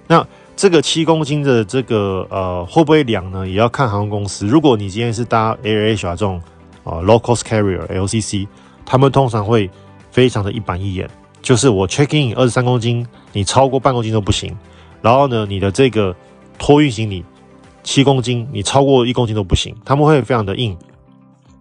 [0.07, 3.45] 那这个七公斤的这个呃会不会量呢？
[3.45, 4.47] 也要看航空公司。
[4.47, 6.41] 如果你今天是搭 AirAsia 这种
[6.85, 8.47] 啊 low cost carrier LCC。
[8.85, 9.69] 他们通常会
[10.11, 11.09] 非常的一板一眼，
[11.41, 14.55] 就是我 check in 二十三公斤，你超过半公斤都不行。
[15.01, 16.15] 然后呢，你的这个
[16.57, 17.23] 托运行李
[17.83, 19.75] 七公斤，你超过一公斤都不行。
[19.83, 20.77] 他们会非常的硬。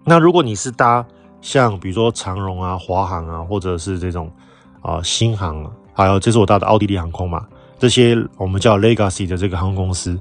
[0.05, 1.05] 那如果你是搭
[1.41, 4.31] 像比如说长荣啊、华航啊，或者是这种
[4.81, 7.47] 啊、呃、新航，还有这是我搭的奥地利航空嘛，
[7.79, 10.19] 这些我们叫 Legacy 的这个航空公司，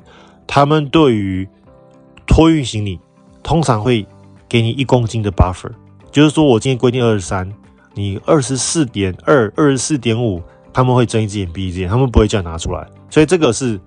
[0.47, 1.47] 他们对于
[2.25, 2.99] 托运行李
[3.41, 4.05] 通常会
[4.49, 5.71] 给你一公斤的 buffer。
[6.13, 7.51] 就是说，我今天规定二十三，
[7.95, 10.39] 你二十四点二、二十四点五，
[10.71, 12.87] 他们会睁一只眼闭一只眼，他们不会这样拿出来。
[13.09, 13.81] 所以这个是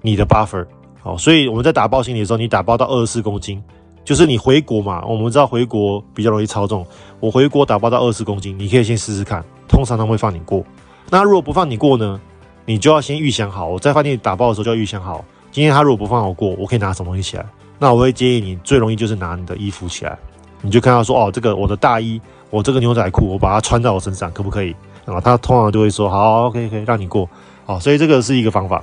[0.00, 0.64] 你的 buffer。
[1.02, 3.60] 好，所以我们在打包行李的时候，你打包到二十四公斤，
[4.04, 6.86] 就是你回国嘛，我们知道回国比较容易超重。
[7.18, 10.64] 我回国打包到二十公斤，你可以先试试看，通常他们会放你过。
[11.10, 12.20] 那如果不放你过呢，
[12.64, 17.44] 你就要先预想好，我在饭店打包的时候就要预想好，今天他如果不放我过，我可以拿什么东西起来？
[17.80, 20.16] 那我会建议你最容易就是拿你的衣服起来。
[20.62, 24.74] 你就看到说哦，这个我的大衣，我这个牛仔裤，我把它穿在我身上，可不可以？
[25.04, 27.28] 啊，他通常就会说好，OK，可以让你过。
[27.66, 28.82] 好，所以这个是一个方法。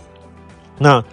[0.77, 1.03] 那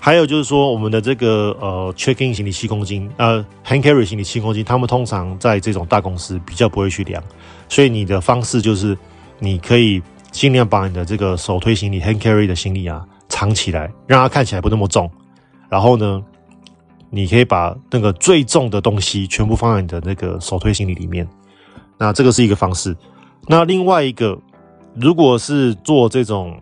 [0.00, 7.22] 还有就是说，我们的这个呃 check in 行李七公斤，呃 hand carry 行李七公斤，他们通常在这种大公司比较不会去量，
[7.68, 8.96] 所以你的方式就是
[9.38, 15.10] 你可以尽量把你的这个手推行李 hand carry 的行李啊藏起来，让它看起来不那么重。
[15.68, 16.22] 然后呢，
[17.10, 21.26] 你可以把那个最重的东西全部放在你的那个手推行李里面，
[21.98, 22.96] 那这个是一个方式。
[23.46, 24.38] 那另外一个，
[24.94, 26.60] 如果是做这种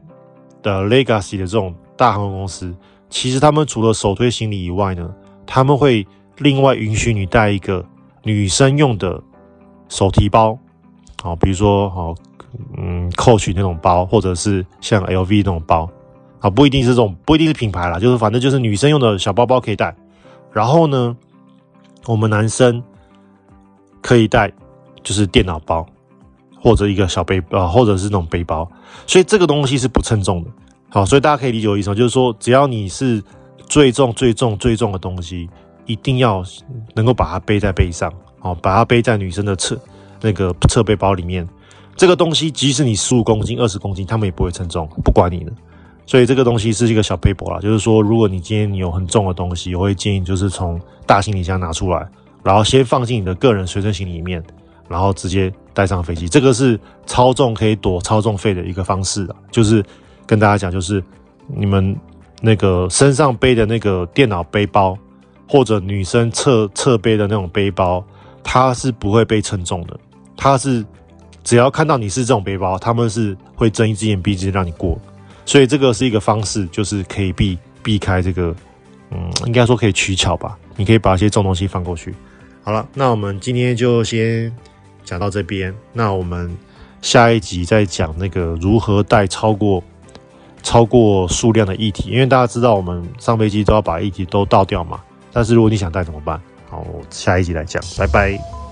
[0.63, 2.75] 的 Legacy 的这种大航空公司，
[3.09, 5.09] 其实他们除了手推行李以外呢，
[5.47, 6.07] 他们会
[6.39, 7.85] 另外允许你带一个
[8.23, 9.23] 女生用的
[9.89, 10.59] 手提包，
[11.23, 12.15] 好，比如说好，
[12.77, 15.89] 嗯，Coach 那种包，或者是像 LV 那种包，
[16.41, 19.95] 啊，不一定是这种，不一定是品牌啦，就是反正就是女生用的小包包可以带。
[20.55, 21.15] 然后呢，
[22.07, 22.81] 我们男生
[24.01, 24.51] 可以带
[25.03, 25.85] 就是电脑包
[26.59, 28.67] 或者一个小背包，或者是那种背包，
[29.05, 30.51] 所以这个东西是不称重的。
[30.89, 33.21] 好，所以大家可以理解我意思，就是说只要你是
[33.67, 35.51] 最重、最重、最重的东西，
[35.87, 36.45] 一定要
[36.95, 39.77] 能够把它背在背上，好，把它背在女生的侧
[40.21, 41.47] 那个侧背包里面。
[41.97, 45.53] 这个东西即使你十五公斤、二十公斤，他们也不会称重，不管你的。
[46.07, 52.07] 所以这个东西是一个小撇步啦，就是说，如果你今天你有很重的东西，我会建议就是从大行李箱拿出来，
[52.43, 54.43] 然后先放进你的个人随身行李里面，
[54.87, 56.29] 然后直接带上飞机。
[56.29, 59.83] 这个是超重可以躲超重费的一个方式啊，就是
[60.27, 61.03] 跟大家讲，就是
[61.47, 61.97] 你们
[62.43, 64.97] 那个身上背的那个电脑背包，
[65.49, 68.05] 或者女生侧侧背的那种背包，
[68.43, 69.99] 它是不会被称重的，
[70.37, 70.85] 它是
[71.43, 74.99] 只要看到你是这种背包，他们是会睁一只眼闭一只眼让你过。
[75.47, 78.55] 所以这个是一个方式，就是可以避避开这个，
[79.11, 80.59] 嗯，应该说可以取巧吧。
[80.77, 82.15] 你可以把一些重东西放过去。
[82.63, 84.51] 好了，那我们今天就先
[85.05, 85.73] 讲到这边。
[85.93, 86.51] 那我们
[87.03, 89.85] 下一集再讲那个如何带超过
[90.63, 95.01] 超过数量的液体，因为大家知道我们上飞机都要把液体都倒掉嘛。
[95.31, 96.41] 但是如果你想带怎么办？
[96.71, 98.64] 好，我下一集来讲，拜拜。